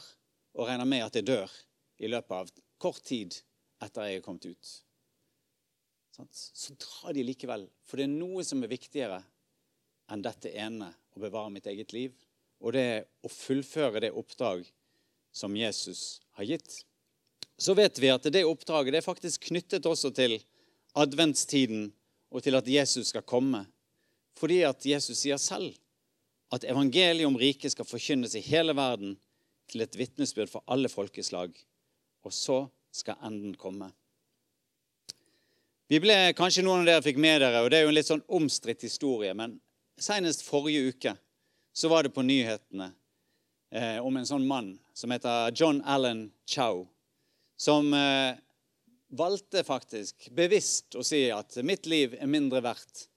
og 0.56 0.68
regner 0.68 0.88
med 0.88 1.06
at 1.06 1.20
jeg 1.20 1.28
dør 1.28 1.52
i 2.00 2.10
løpet 2.12 2.36
av 2.36 2.52
kort 2.82 3.02
tid 3.06 3.36
etter 3.84 4.08
jeg 4.08 4.20
er 4.20 4.26
kommet 4.26 4.48
ut. 4.50 4.72
Så 6.32 6.76
drar 6.76 7.16
de 7.16 7.24
likevel, 7.24 7.68
for 7.88 8.00
det 8.00 8.08
er 8.08 8.12
noe 8.12 8.44
som 8.44 8.64
er 8.64 8.72
viktigere 8.72 9.22
enn 10.12 10.24
dette 10.26 10.52
ene 10.52 10.90
å 11.16 11.22
bevare 11.22 11.54
mitt 11.54 11.70
eget 11.70 11.94
liv. 11.96 12.16
Og 12.60 12.76
det 12.76 12.84
er 12.84 13.06
å 13.24 13.32
fullføre 13.32 14.02
det 14.04 14.12
oppdrag 14.12 14.66
som 15.32 15.56
Jesus 15.56 16.20
har 16.36 16.50
gitt. 16.50 16.82
Så 17.60 17.76
vet 17.76 18.00
vi 18.00 18.12
at 18.12 18.26
det 18.32 18.46
oppdraget 18.48 18.96
det 18.96 19.02
er 19.02 19.06
faktisk 19.06 19.50
knyttet 19.52 19.88
også 19.88 20.12
til 20.16 20.38
adventstiden 21.00 21.90
og 22.32 22.44
til 22.44 22.58
at 22.60 22.68
Jesus 22.68 23.14
skal 23.14 23.26
komme. 23.28 23.64
Fordi 24.40 24.62
at 24.68 24.86
Jesus 24.86 25.24
sier 25.24 25.40
selv 25.42 25.76
at 26.54 26.66
evangeliet 26.66 27.28
om 27.28 27.38
riket 27.38 27.74
skal 27.76 27.88
forkynnes 27.88 28.36
i 28.36 28.44
hele 28.44 28.76
verden 28.76 29.18
til 29.70 29.84
et 29.86 29.98
vitnesbyrd 29.98 30.50
for 30.52 30.66
alle 30.72 30.90
folkeslag. 30.90 31.54
Og 32.28 32.34
så 32.36 32.64
skal 32.92 33.20
enden 33.24 33.56
komme. 33.60 33.92
Vi 35.90 35.98
ble, 36.02 36.16
Kanskje 36.38 36.64
noen 36.66 36.84
av 36.84 36.90
dere 36.90 37.06
fikk 37.06 37.18
med 37.22 37.42
dere, 37.42 37.64
og 37.64 37.72
det 37.72 37.80
er 37.80 37.88
jo 37.88 37.94
en 37.94 37.98
litt 37.98 38.10
sånn 38.10 38.26
omstridt 38.38 38.86
historie, 38.86 39.34
men 39.34 39.58
Senest 40.00 40.46
forrige 40.46 40.94
uke 40.94 41.16
så 41.76 41.90
var 41.92 42.06
det 42.06 42.14
på 42.16 42.24
nyhetene 42.24 42.92
eh, 43.74 43.98
om 44.00 44.16
en 44.16 44.28
sånn 44.28 44.46
mann 44.48 44.70
som 44.96 45.12
heter 45.12 45.52
John 45.56 45.82
Allen 45.84 46.30
Chow, 46.48 46.86
som 47.60 47.92
eh, 47.94 48.38
valgte 49.10 49.64
faktisk 49.68 50.30
bevisst 50.36 50.96
å 50.96 51.04
si 51.04 51.26
at 51.34 51.58
mitt 51.66 51.90
liv 51.90 52.16
er 52.20 52.32
mindre 52.32 52.62
verdt 52.64 53.08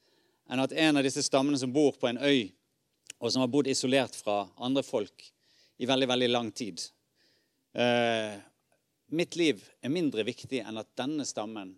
enn 0.51 0.65
at 0.65 0.75
en 0.75 0.99
av 0.99 1.07
disse 1.07 1.23
stammene 1.23 1.61
som 1.61 1.73
bor 1.73 1.95
på 2.01 2.09
en 2.11 2.19
øy, 2.19 2.51
og 3.23 3.31
som 3.31 3.45
har 3.45 3.53
bodd 3.53 3.71
isolert 3.71 4.17
fra 4.19 4.47
andre 4.59 4.83
folk 4.83 5.29
i 5.79 5.87
veldig, 5.87 6.09
veldig 6.11 6.31
lang 6.33 6.51
tid 6.57 6.83
eh, 7.79 8.41
Mitt 9.13 9.37
liv 9.37 9.61
er 9.85 9.93
mindre 9.93 10.25
viktig 10.25 10.63
enn 10.65 10.81
at 10.81 10.95
denne 10.97 11.27
stammen 11.29 11.75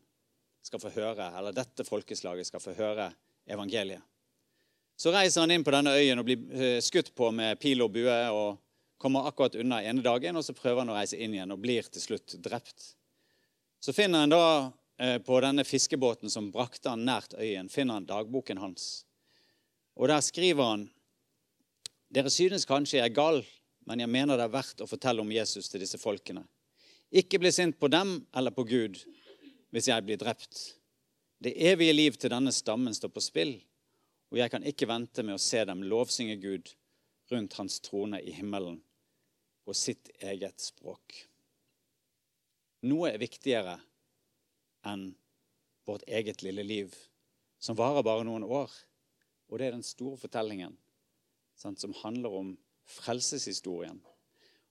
skal 0.63 0.81
få 0.81 0.93
høre, 0.95 1.33
eller 1.35 1.55
dette 1.55 1.85
folkeslaget 1.85 2.47
skal 2.47 2.63
få 2.63 2.77
høre 2.79 3.09
evangeliet. 3.51 4.03
Så 4.97 5.11
reiser 5.11 5.43
han 5.43 5.51
inn 5.51 5.65
på 5.67 5.75
denne 5.75 5.97
øyen 5.99 6.23
og 6.23 6.29
blir 6.29 6.45
eh, 6.55 6.79
skutt 6.79 7.11
på 7.19 7.33
med 7.35 7.59
pil 7.59 7.83
og 7.83 7.91
bue 7.97 8.19
og 8.31 8.61
kommer 9.03 9.27
akkurat 9.27 9.59
unna 9.59 9.83
ene 9.83 10.05
dagen, 10.07 10.39
og 10.39 10.47
så 10.47 10.55
prøver 10.55 10.85
han 10.85 10.95
å 10.95 10.97
reise 10.97 11.19
inn 11.19 11.35
igjen 11.35 11.51
og 11.51 11.61
blir 11.65 11.91
til 11.91 12.05
slutt 12.05 12.37
drept. 12.45 12.95
Så 13.83 13.93
finner 13.93 14.23
han 14.23 14.33
da 14.33 14.47
eh, 15.03 15.19
på 15.19 15.43
denne 15.43 15.67
fiskebåten 15.67 16.31
som 16.31 16.53
brakte 16.55 16.95
han 16.95 17.03
nært 17.05 17.35
øyen, 17.35 17.69
finner 17.69 17.99
han 17.99 18.07
dagboken 18.07 18.63
hans. 18.63 19.03
Og 19.99 20.07
der 20.09 20.23
skriver 20.23 20.71
han 20.71 20.89
Dere 22.15 22.31
synes 22.31 22.63
kanskje 22.69 23.01
jeg 23.01 23.11
er 23.11 23.17
gal, 23.17 23.43
men 23.91 23.99
jeg 23.99 24.15
mener 24.15 24.39
det 24.39 24.47
er 24.47 24.55
verdt 24.55 24.85
å 24.85 24.87
fortelle 24.87 25.25
om 25.25 25.33
Jesus 25.35 25.67
til 25.67 25.83
disse 25.83 25.99
folkene. 25.99 26.45
Ikke 27.15 27.39
bli 27.39 27.53
sint 27.55 27.79
på 27.79 27.89
dem 27.93 28.17
eller 28.35 28.55
på 28.55 28.65
Gud 28.67 28.99
hvis 29.75 29.89
jeg 29.91 30.07
blir 30.07 30.19
drept. 30.19 30.59
Det 31.39 31.53
evige 31.71 31.95
liv 31.95 32.17
til 32.19 32.33
denne 32.33 32.53
stammen 32.55 32.95
står 32.95 33.11
på 33.15 33.23
spill, 33.23 33.55
og 34.31 34.39
jeg 34.39 34.51
kan 34.51 34.67
ikke 34.67 34.89
vente 34.91 35.23
med 35.27 35.37
å 35.37 35.43
se 35.43 35.61
dem 35.67 35.83
lovsynge 35.87 36.37
Gud 36.43 36.71
rundt 37.31 37.57
hans 37.59 37.81
trone 37.85 38.21
i 38.23 38.35
himmelen 38.35 38.81
på 39.65 39.75
sitt 39.77 40.11
eget 40.23 40.63
språk. 40.63 41.15
Noe 42.85 43.13
er 43.15 43.23
viktigere 43.23 43.79
enn 44.85 45.13
vårt 45.89 46.05
eget 46.09 46.43
lille 46.45 46.65
liv, 46.67 46.95
som 47.59 47.77
varer 47.79 48.05
bare 48.05 48.25
noen 48.27 48.45
år. 48.45 48.73
Og 49.49 49.61
det 49.61 49.69
er 49.69 49.77
den 49.77 49.87
store 49.87 50.19
fortellingen 50.21 50.75
sant, 51.57 51.81
som 51.81 51.95
handler 52.03 52.35
om 52.35 52.53
frelseshistorien. 52.91 54.01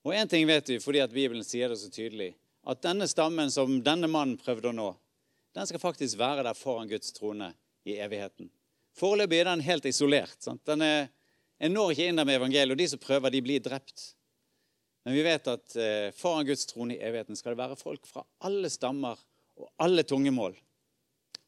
Og 0.04 0.14
én 0.14 0.28
ting 0.28 0.48
vet 0.48 0.68
vi 0.70 0.80
fordi 0.84 1.00
at 1.04 1.14
Bibelen 1.14 1.46
sier 1.48 1.72
det 1.72 1.80
så 1.80 1.90
tydelig, 1.92 2.34
at 2.68 2.82
denne 2.84 3.08
stammen 3.08 3.52
som 3.52 3.80
denne 3.84 4.10
mannen 4.12 4.40
prøvde 4.40 4.72
å 4.72 4.76
nå, 4.76 4.90
den 5.56 5.70
skal 5.70 5.82
faktisk 5.82 6.18
være 6.20 6.44
der 6.48 6.58
foran 6.58 6.90
Guds 6.90 7.14
trone 7.16 7.52
i 7.88 7.96
evigheten. 8.02 8.50
Foreløpig 8.98 9.40
er 9.42 9.50
den 9.52 9.64
helt 9.66 9.86
isolert. 9.90 10.38
Sant? 10.44 10.64
Den 10.68 10.84
er, 10.86 11.08
jeg 11.62 11.72
når 11.74 11.94
ikke 11.94 12.10
inn 12.10 12.20
der 12.20 12.28
med 12.28 12.40
evangeliet, 12.40 12.74
og 12.76 12.82
de 12.82 12.90
som 12.90 13.02
prøver, 13.02 13.34
de 13.34 13.42
blir 13.46 13.64
drept. 13.64 14.12
Men 15.04 15.18
vi 15.18 15.24
vet 15.26 15.48
at 15.52 15.76
eh, 15.76 16.10
foran 16.16 16.48
Guds 16.48 16.66
trone 16.70 16.96
i 16.96 17.02
evigheten 17.04 17.38
skal 17.38 17.54
det 17.54 17.62
være 17.62 17.80
folk 17.80 18.06
fra 18.08 18.24
alle 18.48 18.72
stammer 18.72 19.20
og 19.60 19.70
alle 19.84 20.06
tungemål 20.08 20.56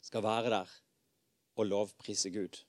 skal 0.06 0.24
være 0.26 0.52
der 0.54 0.74
og 1.56 1.70
lovprise 1.70 2.32
Gud. 2.34 2.60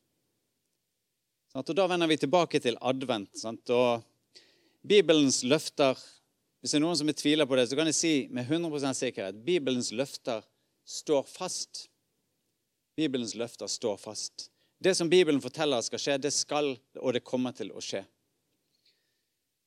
Sånn, 1.51 1.65
og 1.65 1.75
Da 1.77 1.89
vender 1.91 2.11
vi 2.11 2.21
tilbake 2.23 2.61
til 2.63 2.79
advent. 2.81 3.35
Sant? 3.39 3.71
og 3.75 4.05
Bibelens 4.87 5.43
løfter 5.43 5.99
Hvis 6.61 6.73
det 6.73 6.79
er 6.79 6.85
noen 6.85 6.99
som 6.99 7.11
tviler 7.15 7.47
på 7.47 7.57
det, 7.59 7.69
så 7.69 7.77
kan 7.79 7.89
jeg 7.91 7.99
si 7.99 8.15
med 8.35 8.49
100% 8.49 8.99
sikkerhet 8.99 9.39
Bibelens 9.47 9.93
løfter 9.95 10.43
står 10.87 11.27
fast. 11.27 11.87
Bibelens 12.97 13.35
løfter 13.35 13.69
står 13.71 13.99
fast. 14.01 14.49
Det 14.79 14.95
som 14.97 15.11
Bibelen 15.11 15.41
forteller 15.43 15.83
skal 15.85 16.01
skje, 16.01 16.19
det 16.23 16.33
skal 16.35 16.75
og 17.01 17.15
det 17.17 17.25
kommer 17.27 17.55
til 17.57 17.73
å 17.75 17.83
skje. 17.83 18.03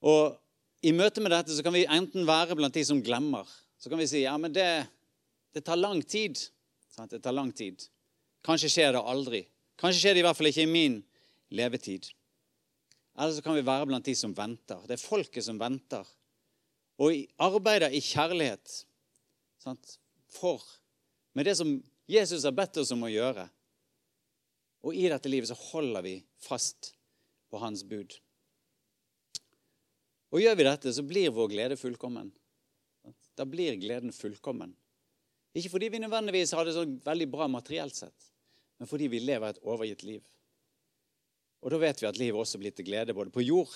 Og 0.06 0.38
I 0.86 0.94
møte 0.96 1.22
med 1.22 1.34
dette 1.34 1.56
så 1.56 1.64
kan 1.66 1.76
vi 1.76 1.86
enten 1.90 2.28
være 2.28 2.56
blant 2.56 2.76
de 2.76 2.86
som 2.88 3.02
glemmer. 3.04 3.48
Så 3.80 3.92
kan 3.92 4.00
vi 4.00 4.08
si 4.08 4.24
ja, 4.24 4.36
men 4.40 4.54
det, 4.56 4.68
det 5.56 5.66
tar 5.68 5.80
lang 5.80 6.02
tid. 6.04 6.40
Det 7.12 7.22
tar 7.24 7.36
lang 7.36 7.52
tid. 7.56 7.84
Kanskje 8.46 8.72
skjer 8.72 8.96
det 8.96 9.04
aldri. 9.04 9.44
Kanskje 9.80 10.04
skjer 10.04 10.16
det 10.16 10.24
i 10.24 10.28
hvert 10.28 10.40
fall 10.40 10.52
ikke 10.52 10.66
i 10.66 10.72
min 10.72 11.00
levetid. 11.56 12.10
Eller 13.20 13.36
så 13.36 13.44
kan 13.44 13.58
vi 13.58 13.66
være 13.68 13.88
blant 13.90 14.08
de 14.08 14.16
som 14.16 14.34
venter. 14.36 14.80
Det 14.88 14.96
er 14.96 15.02
folket 15.02 15.44
som 15.44 15.60
venter. 15.60 16.08
Og 17.04 17.16
arbeider 17.44 17.92
i 17.92 18.02
kjærlighet 18.04 18.84
sant? 19.60 19.98
for 20.30 20.62
med 21.34 21.46
det 21.46 21.56
som 21.58 21.72
Jesus 22.10 22.44
har 22.46 22.54
bedt 22.54 22.78
oss 22.82 22.92
om 22.94 23.06
å 23.06 23.12
gjøre. 23.12 23.48
Og 24.86 24.96
i 24.96 25.08
dette 25.12 25.30
livet 25.30 25.50
så 25.50 25.58
holder 25.58 26.06
vi 26.06 26.16
fast 26.42 26.94
på 27.50 27.62
hans 27.62 27.84
bud. 27.86 28.14
Og 30.30 30.44
gjør 30.44 30.58
vi 30.60 30.68
dette, 30.68 30.94
så 30.94 31.04
blir 31.06 31.34
vår 31.34 31.50
glede 31.52 31.78
fullkommen. 31.80 32.30
Da 33.38 33.46
blir 33.50 33.78
gleden 33.82 34.14
fullkommen. 34.14 34.76
Ikke 35.58 35.72
fordi 35.74 35.90
vi 35.90 36.02
nødvendigvis 36.04 36.54
har 36.54 36.68
det 36.68 36.76
så 36.76 36.86
veldig 36.86 37.28
bra 37.32 37.48
materielt 37.50 37.98
sett, 37.98 38.28
men 38.78 38.90
fordi 38.90 39.08
vi 39.10 39.22
lever 39.24 39.50
et 39.50 39.64
overgitt 39.66 40.06
liv. 40.06 40.22
Og 41.60 41.74
da 41.74 41.80
vet 41.82 42.02
vi 42.02 42.08
at 42.08 42.20
livet 42.20 42.40
også 42.40 42.60
blir 42.62 42.74
til 42.76 42.88
glede 42.88 43.16
både 43.16 43.34
på 43.34 43.44
jord 43.44 43.74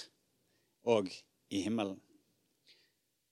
og 0.87 1.09
i 1.53 1.61
himmelen. 1.65 1.99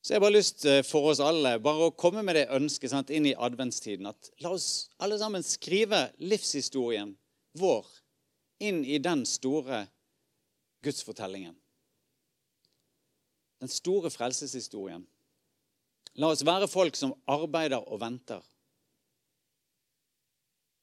Så 0.01 0.13
jeg 0.13 0.17
har 0.17 0.23
bare 0.23 0.37
lyst 0.39 0.65
eh, 0.65 0.81
for 0.81 1.11
oss 1.11 1.21
alle 1.21 1.59
bare 1.61 1.91
å 1.91 1.93
komme 1.93 2.23
med 2.25 2.39
det 2.39 2.47
ønsket 2.55 2.89
sant, 2.89 3.11
inn 3.13 3.27
i 3.29 3.37
adventstiden. 3.37 4.09
At 4.09 4.31
la 4.41 4.55
oss 4.55 4.89
alle 4.97 5.19
sammen 5.21 5.45
skrive 5.45 6.07
livshistorien 6.17 7.13
vår 7.61 7.85
inn 8.65 8.81
i 8.85 8.97
den 9.01 9.27
store 9.29 9.83
gudsfortellingen. 10.81 11.53
Den 13.61 13.69
store 13.69 14.09
frelseshistorien. 14.09 15.05
La 16.17 16.31
oss 16.33 16.41
være 16.43 16.67
folk 16.67 16.97
som 16.97 17.13
arbeider 17.29 17.85
og 17.85 18.01
venter. 18.01 18.41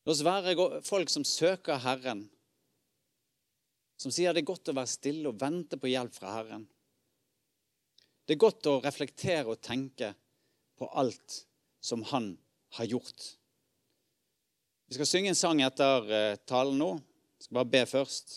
La 0.06 0.14
oss 0.14 0.22
være 0.24 0.54
folk 0.86 1.10
som 1.10 1.26
søker 1.26 1.82
Herren, 1.82 2.28
som 3.98 4.14
sier 4.14 4.34
det 4.34 4.44
er 4.44 4.52
godt 4.52 4.70
å 4.70 4.76
være 4.78 4.90
stille 4.90 5.30
og 5.30 5.40
vente 5.40 5.78
på 5.80 5.90
hjelp 5.90 6.14
fra 6.14 6.36
Herren. 6.36 6.64
Det 8.28 8.36
er 8.36 8.44
godt 8.44 8.68
å 8.70 8.78
reflektere 8.84 9.48
og 9.50 9.62
tenke 9.64 10.12
på 10.78 10.86
alt 11.00 11.42
som 11.82 12.04
Han 12.12 12.36
har 12.76 12.84
gjort. 12.84 13.24
Vi 14.88 14.96
skal 14.96 15.08
synge 15.08 15.32
en 15.32 15.38
sang 15.38 15.62
etter 15.64 16.12
eh, 16.12 16.36
talen 16.48 16.78
nå. 16.80 16.90
Jeg 17.38 17.46
skal 17.46 17.58
bare 17.58 17.72
be 17.72 17.82
først. 17.88 18.36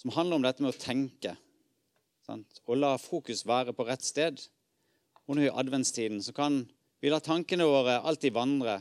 Som 0.00 0.14
handler 0.16 0.40
om 0.40 0.46
dette 0.46 0.64
med 0.64 0.72
å 0.74 0.80
tenke. 0.80 1.36
Sant? 2.26 2.60
Og 2.66 2.80
la 2.80 2.96
fokus 3.00 3.44
være 3.46 3.76
på 3.76 3.86
rett 3.86 4.04
sted. 4.04 4.40
Og 5.26 5.36
nå 5.36 5.46
i 5.46 5.52
adventstiden 5.52 6.22
så 6.24 6.34
kan 6.36 6.62
vi 7.00 7.12
la 7.12 7.20
tankene 7.22 7.68
våre 7.68 8.00
alltid 8.00 8.34
vandre. 8.36 8.80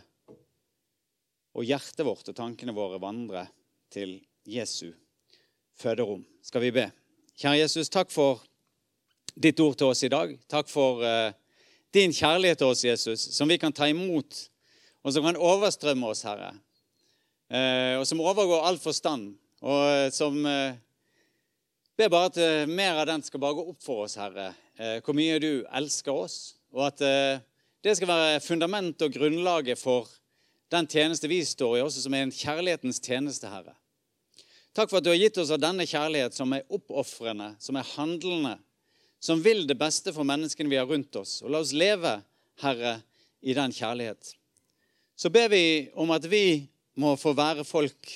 Og 1.56 1.68
hjertet 1.68 2.06
vårt 2.08 2.32
og 2.32 2.38
tankene 2.38 2.76
våre 2.76 3.00
vandre 3.04 3.48
til 3.94 4.18
Jesu 4.48 4.94
føderom. 5.80 6.26
Skal 6.44 6.62
vi 6.62 6.72
be. 6.76 6.90
Kjære 7.36 7.66
Jesus, 7.66 7.90
takk 7.92 8.12
for 8.14 8.44
ditt 9.36 9.60
ord 9.60 9.76
til 9.76 9.92
oss 9.92 10.04
i 10.08 10.12
dag. 10.12 10.32
Takk 10.52 10.70
for 10.72 11.04
uh, 11.04 11.34
din 11.94 12.14
kjærlighet 12.16 12.62
til 12.62 12.72
oss, 12.72 12.84
Jesus, 12.86 13.26
som 13.36 13.50
vi 13.52 13.58
kan 13.60 13.76
ta 13.76 13.90
imot, 13.92 14.46
og 15.04 15.14
som 15.14 15.26
kan 15.28 15.40
overstrømme 15.40 16.08
oss, 16.08 16.24
Herre. 16.28 16.54
Uh, 17.52 18.00
og 18.00 18.06
som 18.08 18.24
overgår 18.24 18.64
all 18.70 18.80
forstand, 18.80 19.34
og 19.66 19.84
uh, 19.84 20.08
som 20.16 20.40
ber 21.96 22.12
bare 22.12 22.32
at 22.32 22.70
mer 22.70 23.02
av 23.02 23.08
den 23.08 23.24
skal 23.24 23.40
bare 23.40 23.56
gå 23.56 23.70
opp 23.72 23.84
for 23.84 24.04
oss, 24.04 24.18
Herre, 24.20 24.52
hvor 24.76 25.16
mye 25.16 25.40
du 25.40 25.64
elsker 25.72 26.12
oss, 26.12 26.58
og 26.76 26.90
at 26.90 27.00
det 27.86 27.94
skal 27.96 28.10
være 28.10 28.42
fundamentet 28.44 29.06
og 29.08 29.14
grunnlaget 29.16 29.80
for 29.80 30.10
den 30.76 30.90
tjeneste 30.92 31.30
vi 31.32 31.40
står 31.48 31.78
i, 31.78 31.84
også 31.86 32.04
som 32.04 32.18
er 32.18 32.26
en 32.26 32.34
kjærlighetens 32.36 33.00
tjeneste, 33.00 33.48
Herre. 33.48 33.78
Takk 34.76 34.92
for 34.92 35.00
at 35.00 35.06
du 35.06 35.12
har 35.14 35.20
gitt 35.20 35.38
oss 35.40 35.54
av 35.56 35.62
denne 35.64 35.86
kjærlighet 35.88 36.36
som 36.36 36.52
er 36.52 36.66
oppofrende, 36.76 37.54
som 37.64 37.78
er 37.80 37.88
handlende, 37.96 38.58
som 39.24 39.40
vil 39.40 39.64
det 39.70 39.78
beste 39.80 40.12
for 40.12 40.28
menneskene 40.28 40.72
vi 40.72 40.80
har 40.80 40.90
rundt 40.90 41.16
oss. 41.16 41.38
Og 41.46 41.54
la 41.54 41.62
oss 41.64 41.72
leve, 41.72 42.18
Herre, 42.60 42.98
i 43.40 43.56
den 43.56 43.72
kjærlighet. 43.72 44.34
Så 45.16 45.32
ber 45.32 45.48
vi 45.54 45.64
om 45.96 46.12
at 46.12 46.28
vi 46.28 46.66
må 47.00 47.14
få 47.20 47.32
være 47.38 47.64
folk 47.68 48.12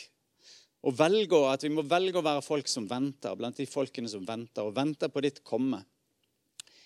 og 0.84 0.96
velge, 1.00 1.40
at 1.48 1.64
vi 1.64 1.72
må 1.72 1.84
velge 1.88 2.20
å 2.20 2.26
være 2.26 2.44
folk 2.44 2.68
som 2.72 2.88
venter, 2.90 3.38
blant 3.40 3.60
de 3.60 3.68
folkene 3.68 4.12
som 4.12 4.26
venter, 4.28 4.68
og 4.68 4.76
venter 4.76 5.12
på 5.12 5.24
ditt 5.24 5.40
komme. 5.48 5.80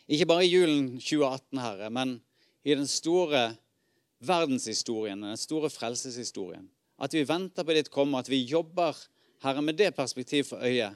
Ikke 0.05 0.27
bare 0.29 0.45
i 0.45 0.51
julen 0.51 0.99
2018, 0.99 1.61
Herre, 1.61 1.89
men 1.93 2.17
i 2.61 2.77
den 2.77 2.89
store 2.89 3.55
verdenshistorien, 4.23 5.25
den 5.25 5.39
store 5.39 5.69
frelseshistorien. 5.73 6.69
At 7.01 7.13
vi 7.17 7.25
venter 7.27 7.65
på 7.65 7.75
ditt 7.75 7.89
komme, 7.93 8.21
at 8.21 8.29
vi 8.29 8.43
jobber, 8.45 8.97
Herre, 9.43 9.61
med 9.61 9.75
det 9.75 9.91
perspektiv 9.95 10.47
for 10.47 10.63
øyet. 10.63 10.95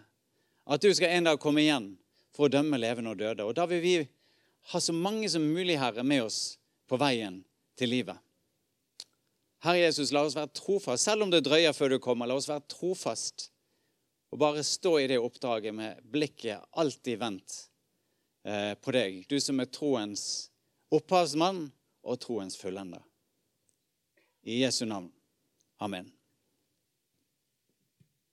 At 0.67 0.83
du 0.83 0.93
skal 0.95 1.15
en 1.15 1.27
dag 1.27 1.39
komme 1.39 1.63
igjen 1.63 1.89
for 2.35 2.47
å 2.47 2.51
dømme 2.51 2.79
levende 2.79 3.11
og 3.11 3.19
døde. 3.19 3.43
Og 3.43 3.55
da 3.55 3.65
vil 3.67 3.81
vi 3.83 3.97
ha 4.71 4.79
så 4.83 4.95
mange 4.95 5.29
som 5.31 5.43
mulig, 5.43 5.77
Herre, 5.79 6.03
med 6.03 6.23
oss 6.27 6.57
på 6.87 6.99
veien 6.99 7.41
til 7.79 7.91
livet. 7.91 8.19
Herre 9.63 9.81
Jesus, 9.81 10.13
la 10.15 10.23
oss 10.23 10.35
være 10.37 10.53
trofast. 10.55 11.03
Selv 11.03 11.25
om 11.25 11.31
det 11.33 11.43
drøyer 11.47 11.75
før 11.75 11.95
du 11.95 11.99
kommer, 12.03 12.29
la 12.29 12.37
oss 12.37 12.49
være 12.49 12.67
trofast. 12.71 13.49
Og 14.31 14.39
bare 14.39 14.63
stå 14.63 14.97
i 14.99 15.07
det 15.11 15.19
oppdraget 15.23 15.75
med 15.75 16.03
blikket 16.11 16.63
alltid 16.79 17.19
vendt 17.19 17.57
eh, 18.43 18.75
på 18.79 18.95
deg. 18.95 19.23
Du 19.31 19.39
som 19.43 19.59
er 19.63 19.71
troens 19.71 20.25
opphavsmann 20.93 21.65
og 22.07 22.19
troens 22.23 22.59
fullender. 22.59 23.03
I 24.47 24.61
Jesu 24.63 24.85
navn. 24.87 25.11
Amen. 25.83 26.16